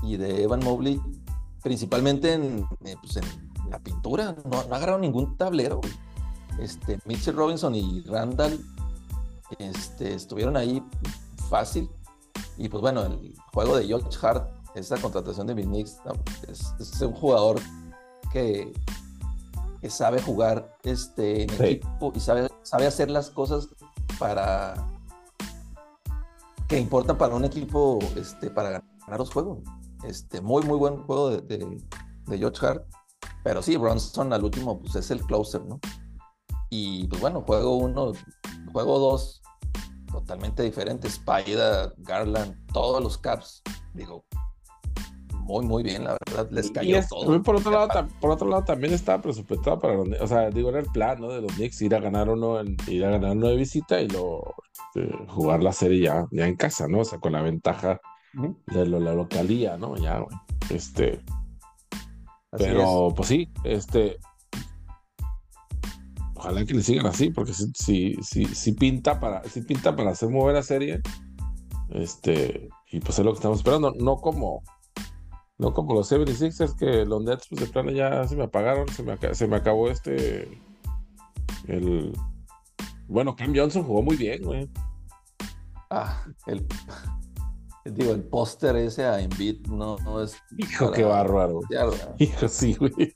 y 0.02 0.16
de 0.16 0.42
Evan 0.42 0.60
Mobley, 0.64 1.00
principalmente 1.62 2.34
en, 2.34 2.64
eh, 2.84 2.96
pues 3.00 3.16
en 3.16 3.24
la 3.70 3.78
pintura. 3.78 4.36
No, 4.44 4.64
no 4.64 4.74
agarraron 4.74 5.00
ningún 5.02 5.36
tablero. 5.36 5.80
Este, 6.58 6.98
Mitchell 7.06 7.36
Robinson 7.36 7.74
y 7.74 8.02
Randall 8.02 8.60
este, 9.58 10.14
estuvieron 10.14 10.56
ahí 10.56 10.82
fácil. 11.48 11.90
Y 12.56 12.68
pues 12.68 12.80
bueno, 12.80 13.02
el 13.02 13.34
juego 13.52 13.76
de 13.76 13.86
George 13.86 14.18
Hart, 14.22 14.50
esa 14.74 14.96
contratación 14.98 15.46
de 15.46 15.54
Knicks, 15.54 15.98
es, 16.48 17.00
un 17.00 17.12
jugador 17.12 17.60
que, 18.32 18.72
que 19.80 19.90
sabe 19.90 20.20
jugar 20.22 20.76
este, 20.82 21.44
en 21.44 21.64
equipo 21.64 22.12
y 22.14 22.20
sabe, 22.20 22.48
sabe 22.62 22.86
hacer 22.86 23.10
las 23.10 23.30
cosas 23.30 23.68
para 24.18 24.74
que 26.70 26.78
importan 26.78 27.18
para 27.18 27.34
un 27.34 27.44
equipo 27.44 27.98
este, 28.14 28.48
para 28.48 28.84
ganar 29.00 29.18
los 29.18 29.30
juegos. 29.30 29.58
Este, 30.04 30.40
muy, 30.40 30.62
muy 30.62 30.78
buen 30.78 31.02
juego 31.02 31.30
de, 31.30 31.40
de, 32.26 32.38
George 32.38 32.64
Hart. 32.64 32.86
Pero 33.42 33.60
sí, 33.60 33.76
Bronson 33.76 34.32
al 34.32 34.44
último 34.44 34.78
pues, 34.78 34.94
es 34.94 35.10
el 35.10 35.20
closer, 35.22 35.62
¿no? 35.64 35.80
Y 36.70 37.08
pues 37.08 37.20
bueno, 37.20 37.42
juego 37.42 37.76
uno, 37.76 38.12
juego 38.72 38.98
dos, 39.00 39.39
totalmente 40.10 40.62
diferente. 40.62 41.08
Spider, 41.08 41.94
Garland, 41.98 42.56
todos 42.72 43.02
los 43.02 43.18
Caps. 43.18 43.62
Digo, 43.94 44.24
muy, 45.50 45.64
muy 45.64 45.82
bien, 45.82 46.04
la 46.04 46.16
verdad. 46.26 46.48
Les 46.50 46.70
cayó 46.70 47.00
todo. 47.08 47.42
Por 47.42 47.56
otro, 47.56 47.72
lado, 47.72 48.08
por 48.20 48.30
otro 48.30 48.48
lado, 48.48 48.64
también 48.64 48.92
estaba 48.94 49.20
presupuestado 49.20 49.78
para 49.78 49.94
los 49.94 50.08
O 50.20 50.26
sea, 50.26 50.50
digo, 50.50 50.68
era 50.68 50.80
el 50.80 50.86
plan, 50.86 51.20
¿no? 51.20 51.28
De 51.28 51.40
los 51.40 51.52
Knicks, 51.54 51.82
ir 51.82 51.94
a 51.94 52.00
ganar 52.00 52.28
uno, 52.28 52.62
ir 52.86 53.04
a 53.04 53.10
ganar 53.10 53.32
uno 53.32 53.48
de 53.48 53.56
visita 53.56 54.00
y 54.00 54.08
luego 54.08 54.54
este, 54.94 55.12
jugar 55.28 55.62
la 55.62 55.72
serie 55.72 56.00
ya, 56.00 56.26
ya 56.30 56.46
en 56.46 56.56
casa, 56.56 56.86
¿no? 56.86 57.00
O 57.00 57.04
sea, 57.04 57.18
con 57.18 57.32
la 57.32 57.42
ventaja 57.42 58.00
de 58.66 58.86
la 58.86 59.14
localía, 59.14 59.76
¿no? 59.76 59.96
Ya, 59.96 60.18
güey. 60.18 60.36
Este. 60.70 61.20
pero, 62.50 63.12
pues 63.16 63.28
sí, 63.28 63.50
este 63.64 64.18
ojalá 66.40 66.64
que 66.64 66.74
le 66.74 66.82
sigan 66.82 67.06
así, 67.06 67.30
porque 67.30 67.52
si, 67.52 68.16
si, 68.22 68.44
si, 68.44 68.72
pinta 68.72 69.20
para, 69.20 69.44
si 69.44 69.60
pinta 69.60 69.94
para 69.94 70.12
hacer 70.12 70.30
mover 70.30 70.54
la 70.54 70.62
serie. 70.62 71.00
Este, 71.90 72.68
y 72.90 73.00
pues 73.00 73.18
es 73.18 73.24
lo 73.24 73.32
que 73.32 73.36
estamos 73.36 73.58
esperando, 73.58 73.92
no 73.98 74.16
como 74.16 74.62
no 75.58 75.74
como 75.74 75.92
los 75.92 76.10
76ers 76.10 76.74
que 76.76 77.04
los 77.04 77.22
Nets 77.22 77.46
pues 77.50 77.60
de 77.60 77.66
plano 77.66 77.90
ya 77.90 78.26
se 78.26 78.36
me 78.36 78.44
apagaron, 78.44 78.88
se 78.88 79.02
me, 79.02 79.18
se 79.34 79.46
me 79.46 79.56
acabó 79.56 79.90
este 79.90 80.58
el 81.66 82.12
bueno, 83.08 83.36
Cam 83.36 83.52
Johnson 83.54 83.82
jugó 83.82 84.02
muy 84.02 84.16
bien, 84.16 84.42
güey. 84.42 84.70
Ah, 85.90 86.24
el 86.46 86.66
digo, 87.84 88.12
el 88.12 88.22
póster 88.22 88.76
ese 88.76 89.04
a 89.04 89.20
Embiid 89.20 89.66
no, 89.66 89.96
no 89.98 90.22
es 90.22 90.36
Hijo, 90.56 90.92
qué 90.92 91.04
bárbaro. 91.04 91.60
Hijo, 92.18 92.48
sí, 92.48 92.74
güey. 92.74 93.14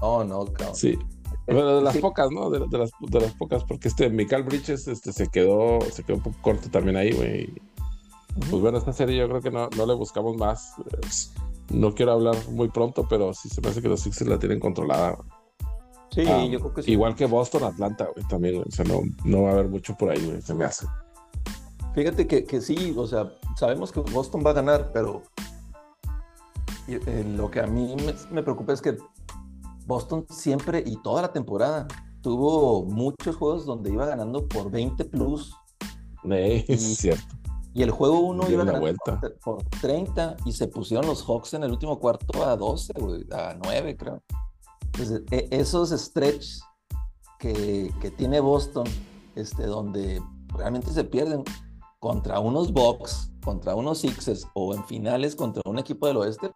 No, 0.00 0.22
no, 0.22 0.44
cabrón. 0.44 0.76
Sí. 0.76 0.98
Bueno, 1.46 1.76
de 1.76 1.82
las 1.82 1.96
pocas, 1.98 2.30
¿no? 2.30 2.50
De, 2.50 2.60
las, 2.60 2.90
de, 3.00 3.20
las, 3.20 3.34
pocas, 3.34 3.62
porque 3.64 3.88
este 3.88 4.10
Michael 4.10 4.42
Bridges 4.42 4.88
este, 4.88 5.12
se 5.12 5.28
quedó 5.28 5.80
se 5.92 6.02
quedó 6.02 6.16
un 6.16 6.22
poco 6.22 6.36
corto 6.42 6.68
también 6.70 6.96
ahí, 6.96 7.12
güey. 7.12 7.54
Pues 8.50 8.60
bueno, 8.60 8.78
esta 8.78 8.92
serie 8.92 9.16
yo 9.16 9.28
creo 9.28 9.40
que 9.40 9.50
no, 9.50 9.68
no 9.76 9.86
le 9.86 9.94
buscamos 9.94 10.36
más. 10.36 10.74
No 11.70 11.94
quiero 11.94 12.12
hablar 12.12 12.36
muy 12.50 12.68
pronto, 12.68 13.06
pero 13.08 13.32
sí 13.32 13.48
se 13.48 13.60
me 13.60 13.68
hace 13.68 13.80
que 13.80 13.88
los 13.88 14.00
Sixers 14.00 14.28
la 14.28 14.38
tienen 14.38 14.60
controlada. 14.60 15.18
Sí, 16.10 16.24
ah, 16.26 16.44
yo 16.44 16.60
creo 16.60 16.74
que 16.74 16.82
sí. 16.82 16.92
Igual 16.92 17.14
que 17.14 17.26
Boston, 17.26 17.64
Atlanta, 17.64 18.08
güey, 18.14 18.26
también. 18.28 18.62
O 18.66 18.70
sea, 18.70 18.84
no, 18.84 19.00
no 19.24 19.42
va 19.42 19.50
a 19.50 19.52
haber 19.52 19.68
mucho 19.68 19.96
por 19.96 20.10
ahí, 20.10 20.24
güey, 20.24 20.42
se 20.42 20.54
me 20.54 20.64
hace. 20.64 20.86
Fíjate 21.94 22.26
que, 22.26 22.44
que 22.44 22.60
sí, 22.60 22.94
o 22.96 23.06
sea, 23.06 23.32
sabemos 23.56 23.90
que 23.90 24.00
Boston 24.00 24.42
va 24.44 24.50
a 24.50 24.54
ganar, 24.54 24.90
pero 24.92 25.22
eh, 26.88 27.24
lo 27.36 27.50
que 27.50 27.60
a 27.60 27.66
mí 27.66 27.96
me, 28.04 28.14
me 28.30 28.42
preocupa 28.42 28.72
es 28.72 28.82
que 28.82 28.98
Boston 29.86 30.26
siempre 30.28 30.82
y 30.84 30.96
toda 31.02 31.22
la 31.22 31.32
temporada 31.32 31.86
tuvo 32.20 32.84
muchos 32.84 33.36
juegos 33.36 33.66
donde 33.66 33.92
iba 33.92 34.04
ganando 34.04 34.46
por 34.48 34.70
20 34.70 35.04
plus. 35.06 35.54
es 36.24 36.98
cierto. 36.98 37.36
Y 37.72 37.82
el 37.82 37.90
juego 37.90 38.20
1 38.20 38.50
iba 38.50 38.64
ganando 38.64 38.92
por, 39.44 39.62
30 39.80 40.36
y 40.46 40.52
se 40.52 40.66
pusieron 40.66 41.06
los 41.06 41.22
Hawks 41.22 41.54
en 41.54 41.62
el 41.62 41.70
último 41.70 42.00
cuarto 42.00 42.44
a 42.44 42.56
12, 42.56 42.92
a 43.32 43.54
9 43.62 43.96
creo. 43.96 44.22
Entonces, 44.86 45.22
e, 45.30 45.48
esos 45.50 45.90
stretch 45.90 46.58
que, 47.38 47.92
que, 48.00 48.10
tiene 48.10 48.40
Boston, 48.40 48.86
este, 49.34 49.66
donde 49.66 50.22
realmente 50.56 50.90
se 50.90 51.04
pierden 51.04 51.44
contra 51.98 52.40
unos 52.40 52.72
Bucks, 52.72 53.30
contra 53.44 53.74
unos 53.74 53.98
Sixers 53.98 54.48
o 54.54 54.74
en 54.74 54.84
finales 54.86 55.36
contra 55.36 55.62
un 55.66 55.78
equipo 55.78 56.06
del 56.06 56.16
oeste, 56.16 56.50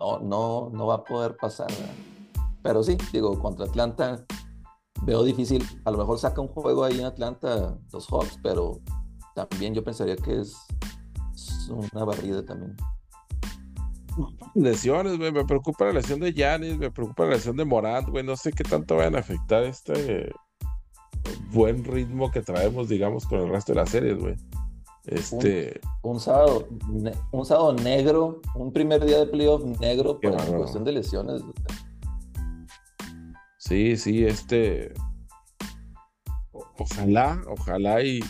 no, 0.00 0.18
no, 0.18 0.70
no 0.72 0.86
va 0.86 0.94
a 0.94 1.04
poder 1.04 1.36
pasar. 1.36 1.68
Pero 2.66 2.82
sí, 2.82 2.98
digo, 3.12 3.38
contra 3.38 3.64
Atlanta 3.64 4.26
veo 5.02 5.22
difícil. 5.22 5.64
A 5.84 5.92
lo 5.92 5.98
mejor 5.98 6.18
saca 6.18 6.40
un 6.40 6.48
juego 6.48 6.82
ahí 6.82 6.98
en 6.98 7.04
Atlanta 7.04 7.78
los 7.92 8.08
Hawks, 8.08 8.40
pero 8.42 8.80
también 9.36 9.72
yo 9.72 9.84
pensaría 9.84 10.16
que 10.16 10.40
es 10.40 10.56
una 11.68 12.04
barrida 12.04 12.44
también. 12.44 12.76
Lesiones, 14.56 15.16
güey. 15.16 15.30
Me 15.30 15.44
preocupa 15.44 15.84
la 15.84 15.92
lesión 15.92 16.18
de 16.18 16.32
Yanis, 16.32 16.76
me 16.76 16.90
preocupa 16.90 17.24
la 17.26 17.36
lesión 17.36 17.56
de 17.56 17.64
Morant, 17.64 18.08
güey. 18.08 18.24
No 18.24 18.34
sé 18.34 18.50
qué 18.52 18.64
tanto 18.64 18.96
van 18.96 19.14
a 19.14 19.20
afectar 19.20 19.62
este 19.62 20.32
buen 21.52 21.84
ritmo 21.84 22.32
que 22.32 22.42
traemos, 22.42 22.88
digamos, 22.88 23.26
con 23.26 23.42
el 23.42 23.48
resto 23.48 23.74
de 23.74 23.76
las 23.76 23.90
series, 23.90 24.18
güey. 24.18 24.34
Este. 25.04 25.80
Un, 26.02 26.18
sábado, 26.18 26.66
un 27.30 27.46
sábado 27.46 27.74
negro, 27.74 28.40
un 28.56 28.72
primer 28.72 29.04
día 29.04 29.20
de 29.20 29.26
playoff 29.26 29.62
negro 29.78 30.18
por 30.18 30.34
cuestión 30.56 30.82
de 30.82 30.90
lesiones. 30.90 31.44
Sí, 33.66 33.96
sí, 33.96 34.24
este. 34.24 34.94
Ojalá, 36.78 37.42
ojalá 37.48 38.00
y, 38.00 38.20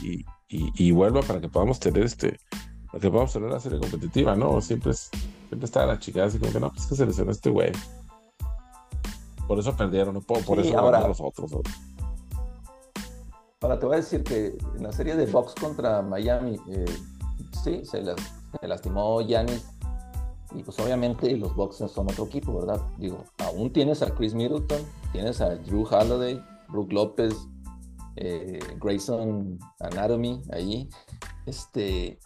y, 0.48 0.92
vuelva 0.92 1.20
para 1.20 1.42
que 1.42 1.48
podamos 1.48 1.78
tener 1.78 2.04
este. 2.04 2.38
Para 2.86 3.00
que 3.00 3.10
podamos 3.10 3.34
tener 3.34 3.50
la 3.50 3.60
serie 3.60 3.78
competitiva, 3.78 4.34
¿no? 4.34 4.62
Siempre, 4.62 4.92
es, 4.92 5.10
siempre 5.48 5.66
está 5.66 5.84
la 5.84 5.98
chica 5.98 6.24
así 6.24 6.38
como 6.38 6.52
que 6.52 6.60
no, 6.60 6.72
pues 6.72 6.86
que 6.86 6.94
se 6.94 7.04
lesionó 7.04 7.32
este 7.32 7.50
güey. 7.50 7.70
Por 9.46 9.58
eso 9.58 9.76
perdieron, 9.76 10.14
¿no? 10.14 10.22
Por, 10.22 10.42
por 10.42 10.58
eso 10.58 10.78
ahora 10.78 11.06
los 11.06 11.20
otros. 11.20 11.52
Ahora 13.60 13.78
te 13.78 13.84
voy 13.84 13.94
a 13.94 13.98
decir 13.98 14.24
que 14.24 14.56
en 14.76 14.82
la 14.82 14.92
serie 14.92 15.16
de 15.16 15.26
Box 15.26 15.54
contra 15.54 16.00
Miami, 16.00 16.58
eh, 16.70 16.86
sí, 17.62 17.84
se, 17.84 18.02
se 18.02 18.68
lastimó 18.68 19.20
Giannis 19.20 19.66
y 20.56 20.62
pues 20.62 20.78
obviamente 20.78 21.36
los 21.36 21.54
Bucks 21.54 21.76
son 21.76 22.10
otro 22.10 22.24
equipo, 22.24 22.58
¿verdad? 22.58 22.80
Digo, 22.98 23.24
aún 23.38 23.72
tienes 23.72 24.02
a 24.02 24.14
Chris 24.14 24.34
Middleton, 24.34 24.80
tienes 25.12 25.40
a 25.40 25.56
Drew 25.56 25.86
Holiday, 25.88 26.42
Brook 26.68 26.92
López, 26.92 27.34
eh, 28.16 28.58
Grayson 28.80 29.58
Anatomy 29.80 30.40
ahí. 30.52 30.88
Este 31.44 32.18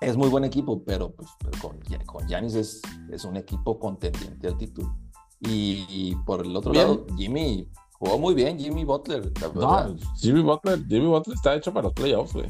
es 0.00 0.16
muy 0.16 0.28
buen 0.28 0.44
equipo, 0.44 0.82
pero 0.84 1.14
pues, 1.14 1.30
con, 1.60 1.78
con 2.06 2.26
Giannis 2.26 2.54
es, 2.54 2.82
es 3.10 3.24
un 3.24 3.36
equipo 3.36 3.78
contendiente 3.78 4.48
al 4.48 4.56
título. 4.56 4.96
Y, 5.40 6.16
por 6.24 6.44
el 6.44 6.56
otro 6.56 6.72
lado, 6.72 7.06
Jimmy 7.16 7.68
jugó 7.92 8.18
muy 8.18 8.34
bien, 8.34 8.58
Jimmy 8.58 8.84
Butler. 8.84 9.32
no, 9.54 9.96
Jimmy 10.16 10.40
Butler, 10.40 10.84
Jimmy 10.88 11.06
Butler 11.06 11.36
está 11.36 11.54
hecho 11.54 11.72
para 11.72 11.84
los 11.84 11.92
playoffs, 11.92 12.32
güey. 12.32 12.46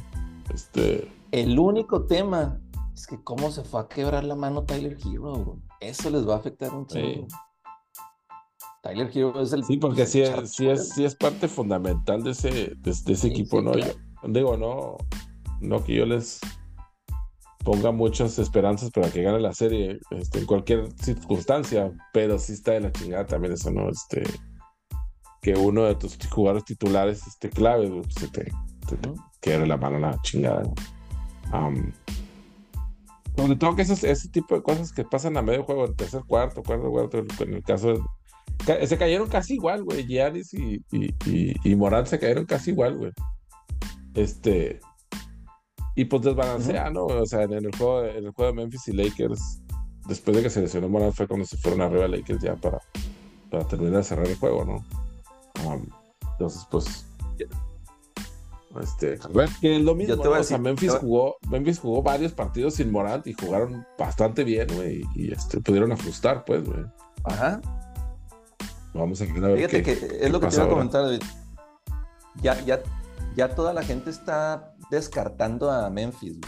Este... 0.55 1.11
El 1.33 1.59
único 1.59 2.05
tema 2.05 2.61
es 2.97 3.07
que 3.07 3.23
cómo 3.23 3.51
se 3.51 3.63
fue 3.63 3.83
a 3.83 3.89
quebrar 3.89 4.25
la 4.25 4.35
mano 4.35 4.65
Tyler 4.65 4.97
Hero, 5.05 5.61
Eso 5.81 6.09
les 6.09 6.27
va 6.27 6.35
a 6.35 6.39
afectar 6.39 6.75
un 6.75 6.87
chingo. 6.87 7.27
Tyler 8.83 9.11
Hero 9.13 9.39
es 9.43 9.53
el. 9.53 9.65
Sí, 9.65 9.77
porque 9.77 10.07
sí, 10.07 10.23
es, 10.23 10.53
sí, 10.53 10.67
es, 10.67 10.95
sí 10.95 11.05
es 11.05 11.15
parte 11.15 11.47
fundamental 11.47 12.23
de 12.23 12.31
ese, 12.31 12.73
de, 12.75 12.91
ese 12.91 13.29
equipo, 13.29 13.61
¿no? 13.61 13.75
Yo, 13.75 13.85
digo, 14.27 14.57
no, 14.57 14.97
no 15.61 15.85
que 15.85 15.95
yo 15.95 16.07
les 16.07 16.41
ponga 17.65 17.93
muchas 17.93 18.39
esperanzas 18.39 18.91
para 18.91 19.11
que 19.11 19.23
gane 19.23 19.41
la 19.41 19.53
serie 19.53 19.99
este, 20.11 20.39
en 20.39 20.47
cualquier 20.47 20.91
circunstancia, 20.99 21.93
pero 22.15 22.39
sí 22.39 22.55
está 22.55 22.73
de 22.73 22.81
la 22.81 22.93
chingada 22.93 23.27
también 23.27 23.53
eso, 23.53 23.71
¿no? 23.71 23.91
Este, 23.91 24.23
que 25.43 25.55
uno 25.55 25.83
de 25.83 25.97
tus 25.97 26.17
jugadores 26.31 26.65
titulares 26.65 27.27
esté 27.27 27.51
clave, 27.51 28.03
se 28.09 28.29
te, 28.29 28.51
quede 29.41 29.67
la 29.67 29.77
mano 29.77 29.99
la 29.99 30.19
chingada. 30.23 30.63
Um, 31.53 31.93
sobre 33.37 33.57
todo 33.57 33.77
que 33.77 33.83
ese 33.83 34.29
tipo 34.31 34.55
de 34.55 34.63
cosas 34.63 34.93
que 34.93 35.05
pasan 35.05 35.37
a 35.37 35.43
medio 35.43 35.65
juego, 35.65 35.87
en 35.87 35.95
tercer 35.95 36.23
cuarto, 36.27 36.63
cuarto, 36.63 36.91
cuarto, 36.91 37.19
en 37.19 37.55
el 37.55 37.63
caso 37.63 38.03
se 38.87 38.99
cayeron 38.99 39.29
casi 39.29 39.55
igual, 39.55 39.85
güey. 39.85 40.07
Giannis 40.07 40.53
y, 40.55 40.83
y, 40.91 41.15
y, 41.63 41.77
Morán 41.77 42.07
se 42.07 42.19
cayeron 42.19 42.47
casi 42.47 42.71
igual, 42.71 42.97
güey. 42.97 43.13
Este. 44.15 44.81
Y 45.95 46.07
pues 46.07 46.23
desbalancea, 46.23 46.91
¿no? 46.91 47.07
O 47.07 47.27
sea, 47.27 47.43
en 47.43 47.53
el, 47.53 47.71
juego, 47.77 48.05
en 48.05 48.27
el 48.27 48.33
juego 48.33 48.53
de 48.53 48.57
Memphis 48.57 48.89
y 48.89 48.93
Lakers, 48.93 49.61
después 50.09 50.37
de 50.37 50.43
que 50.43 50.51
se 50.51 50.61
lesionó 50.61 50.89
Morán, 50.89 51.13
fue 51.13 51.27
cuando 51.27 51.47
se 51.47 51.57
fueron 51.57 51.81
arriba 51.81 52.09
Lakers 52.09 52.43
ya 52.43 52.57
para, 52.57 52.81
para 53.51 53.67
terminar 53.67 53.99
de 53.99 54.05
cerrar 54.05 54.27
el 54.27 54.37
juego, 54.37 54.65
¿no? 54.65 54.85
Um, 55.65 55.87
entonces, 56.33 56.67
pues. 56.71 57.07
Este, 58.81 59.19
que 59.61 59.77
es 59.77 59.83
lo 59.83 59.95
mismo. 59.95 60.23
o 60.23 60.43
sea, 60.43 60.59
Memphis 60.59 60.95
jugó, 60.95 61.37
Memphis 61.49 61.79
jugó 61.79 62.03
varios 62.03 62.33
partidos 62.33 62.75
sin 62.75 62.91
Morant 62.91 63.27
y 63.27 63.33
jugaron 63.33 63.87
bastante 63.99 64.45
bien, 64.45 64.69
güey. 64.75 65.03
Y 65.15 65.33
este, 65.33 65.61
pudieron 65.61 65.93
ajustar, 65.93 66.45
pues, 66.45 66.65
güey. 66.65 66.85
Ajá. 67.25 67.61
Vamos 68.95 69.21
a 69.21 69.25
ver. 69.25 69.57
Fíjate 69.57 69.83
que 69.83 69.93
es 69.93 70.31
lo 70.31 70.41
que 70.41 70.47
te 70.49 70.57
iba 70.57 70.65
a 70.65 70.69
comentar, 70.69 71.03
David. 71.03 71.23
Ya, 72.43 72.61
ya, 72.65 72.81
ya 73.37 73.55
toda 73.55 73.73
la 73.73 73.83
gente 73.83 74.11
está 74.11 74.75
descartando 74.91 75.71
a 75.71 75.89
Memphis, 75.91 76.39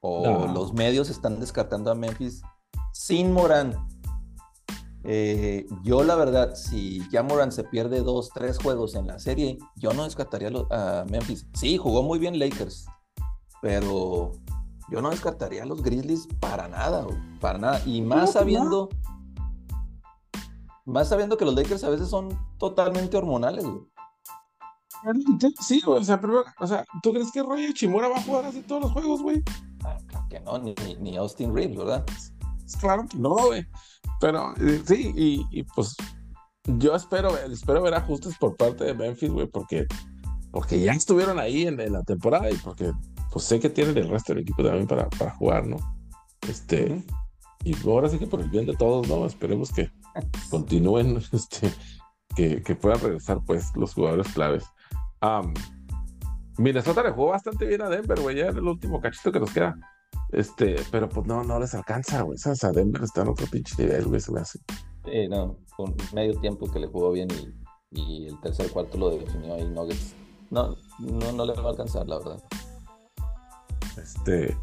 o 0.00 0.46
los 0.48 0.72
medios 0.72 1.10
están 1.10 1.40
descartando 1.40 1.90
a 1.90 1.94
Memphis 1.94 2.42
sin 2.92 3.32
Morán. 3.32 3.74
Eh, 5.04 5.66
yo 5.82 6.02
la 6.02 6.14
verdad, 6.14 6.54
si 6.54 7.08
ya 7.10 7.22
Morán 7.22 7.52
se 7.52 7.64
pierde 7.64 8.02
dos, 8.02 8.30
tres 8.34 8.58
juegos 8.58 8.94
en 8.94 9.06
la 9.06 9.18
serie, 9.18 9.58
yo 9.76 9.92
no 9.94 10.04
descartaría 10.04 10.50
a 10.70 11.04
Memphis. 11.08 11.46
Sí, 11.54 11.78
jugó 11.78 12.02
muy 12.02 12.18
bien 12.18 12.38
Lakers, 12.38 12.86
pero 13.62 14.32
yo 14.90 15.00
no 15.00 15.10
descartaría 15.10 15.62
a 15.62 15.66
los 15.66 15.82
Grizzlies 15.82 16.28
para 16.40 16.68
nada, 16.68 17.06
para 17.40 17.58
nada. 17.58 17.82
Y 17.86 18.02
más 18.02 18.32
sabiendo, 18.32 18.88
más 20.84 21.08
sabiendo 21.08 21.36
que 21.36 21.44
los 21.44 21.54
Lakers 21.54 21.84
a 21.84 21.90
veces 21.90 22.08
son 22.08 22.38
totalmente 22.58 23.16
hormonales, 23.16 23.64
Sí, 25.60 25.80
o 25.86 26.02
sea, 26.04 26.20
pero, 26.20 26.44
o 26.58 26.66
sea, 26.66 26.84
¿tú 27.02 27.12
crees 27.12 27.32
que 27.32 27.42
Roy 27.42 27.72
Chimura 27.72 28.08
va 28.08 28.16
a 28.16 28.22
jugar 28.22 28.44
así 28.44 28.60
todos 28.62 28.82
los 28.82 28.92
juegos, 28.92 29.22
güey? 29.22 29.42
Ah, 29.82 29.96
claro 30.06 30.26
que 30.28 30.40
no, 30.40 30.58
ni, 30.58 31.16
Austin 31.16 31.54
Reeves, 31.54 31.76
¿verdad? 31.76 32.04
Claro 32.80 33.06
que 33.08 33.16
no, 33.16 33.34
güey. 33.34 33.66
Pero 34.20 34.54
eh, 34.60 34.82
sí, 34.84 35.12
y, 35.16 35.62
pues 35.74 35.96
yo 36.64 36.94
espero, 36.94 37.36
espero 37.38 37.82
ver 37.82 37.94
ajustes 37.94 38.36
por 38.38 38.56
parte 38.56 38.84
de 38.84 38.94
Memphis, 38.94 39.30
güey, 39.30 39.46
porque, 39.46 39.86
porque 40.50 40.80
ya 40.80 40.92
estuvieron 40.92 41.38
ahí 41.38 41.66
en, 41.66 41.76
la 41.92 42.02
temporada 42.02 42.50
y 42.50 42.56
porque 42.56 42.92
pues 43.32 43.44
sé 43.44 43.58
que 43.60 43.70
tienen 43.70 43.96
el 43.96 44.08
resto 44.08 44.34
del 44.34 44.42
equipo 44.42 44.62
también 44.62 44.86
para, 44.86 45.08
para 45.08 45.30
jugar, 45.32 45.66
¿no? 45.66 45.76
Este, 46.48 47.02
y 47.64 47.74
ahora 47.86 48.08
sí 48.08 48.18
que 48.18 48.26
por 48.26 48.40
el 48.40 48.50
bien 48.50 48.66
de 48.66 48.76
todos, 48.76 49.08
¿no? 49.08 49.24
Esperemos 49.24 49.72
que 49.72 49.90
continúen, 50.50 51.16
este, 51.32 51.72
que, 52.36 52.62
que 52.62 52.74
puedan 52.74 53.00
regresar 53.00 53.40
pues 53.46 53.74
los 53.74 53.94
jugadores 53.94 54.28
claves. 54.32 54.64
Minnesota 56.58 57.02
le 57.02 57.10
jugó 57.10 57.28
bastante 57.28 57.66
bien 57.66 57.80
a 57.80 57.88
Denver, 57.88 58.20
güey, 58.20 58.36
ya 58.36 58.48
en 58.48 58.58
el 58.58 58.64
último 58.64 59.00
cachito 59.00 59.32
que 59.32 59.40
nos 59.40 59.50
queda. 59.50 59.76
Este, 60.32 60.76
pero 60.90 61.08
pues 61.08 61.26
no, 61.26 61.42
no 61.42 61.58
les 61.58 61.74
alcanza, 61.74 62.22
güey. 62.22 62.36
O 62.36 62.54
sea, 62.54 62.70
Denver 62.70 63.02
está 63.02 63.22
en 63.22 63.28
otro 63.28 63.46
pinche 63.46 63.74
nivel, 63.78 64.06
güey, 64.06 64.20
se 64.20 64.32
me 64.32 64.40
hace. 64.40 64.60
Sí, 65.04 65.28
no, 65.28 65.56
con 65.76 65.94
medio 66.12 66.38
tiempo 66.40 66.70
que 66.70 66.78
le 66.78 66.86
jugó 66.86 67.12
bien 67.12 67.28
y, 67.90 68.00
y 68.00 68.26
el 68.26 68.40
tercer 68.40 68.70
cuarto 68.70 68.98
lo 68.98 69.10
definió 69.10 69.54
ahí 69.54 69.64
Nuggets. 69.66 70.14
No, 70.50 70.76
no, 70.98 71.32
no 71.32 71.44
le 71.44 71.54
va 71.54 71.68
a 71.68 71.70
alcanzar, 71.70 72.06
la 72.06 72.18
verdad. 72.18 72.42
Este, 73.96 74.56